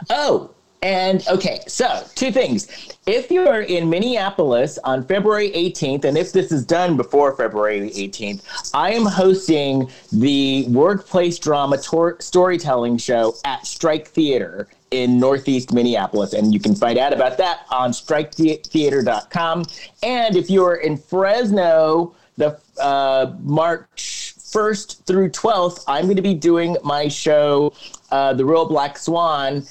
[0.09, 2.67] Oh, and okay, so two things.
[3.07, 8.43] If you're in Minneapolis on February 18th, and if this is done before February 18th,
[8.73, 16.33] I am hosting the workplace drama tor- storytelling show at Strike Theater in Northeast Minneapolis.
[16.33, 19.65] And you can find out about that on striketheater.com.
[20.03, 26.35] And if you're in Fresno, the uh, March 1st through 12th, I'm going to be
[26.35, 27.73] doing my show,
[28.11, 29.63] uh, The Real Black Swan,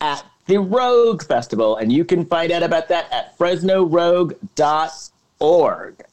[0.00, 1.76] at the Rogue Festival.
[1.76, 6.04] And you can find out about that at fresnorogue.org.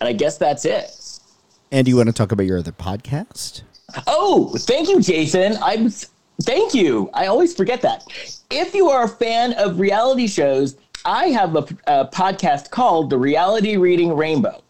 [0.00, 0.90] And I guess that's it.
[1.70, 3.62] And do you want to talk about your other podcast?
[4.06, 5.56] Oh, thank you, Jason.
[5.62, 5.90] I'm
[6.42, 7.10] thank you.
[7.14, 8.04] I always forget that.
[8.50, 13.18] If you are a fan of reality shows, I have a, a podcast called The
[13.18, 14.62] Reality Reading Rainbow,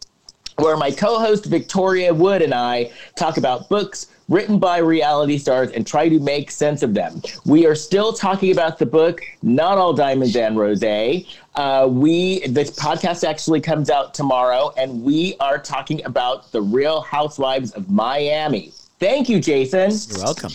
[0.56, 5.86] where my co-host Victoria Wood and I talk about books written by reality stars and
[5.86, 7.20] try to make sense of them.
[7.44, 10.82] We are still talking about the book Not All Diamonds and Rose.
[10.82, 17.02] Uh, we this podcast actually comes out tomorrow, and we are talking about the Real
[17.02, 18.72] Housewives of Miami.
[18.98, 19.90] Thank you, Jason.
[20.08, 20.52] You're welcome.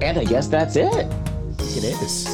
[0.00, 1.12] And I guess that's it.
[1.58, 2.26] It is.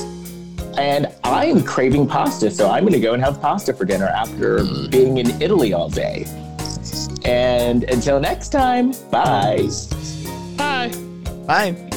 [0.76, 4.62] And I'm craving pasta, so I'm going to go and have pasta for dinner after
[4.90, 6.26] being in Italy all day.
[7.28, 9.68] And until next time, bye.
[10.56, 10.88] Bye.
[11.46, 11.87] Bye.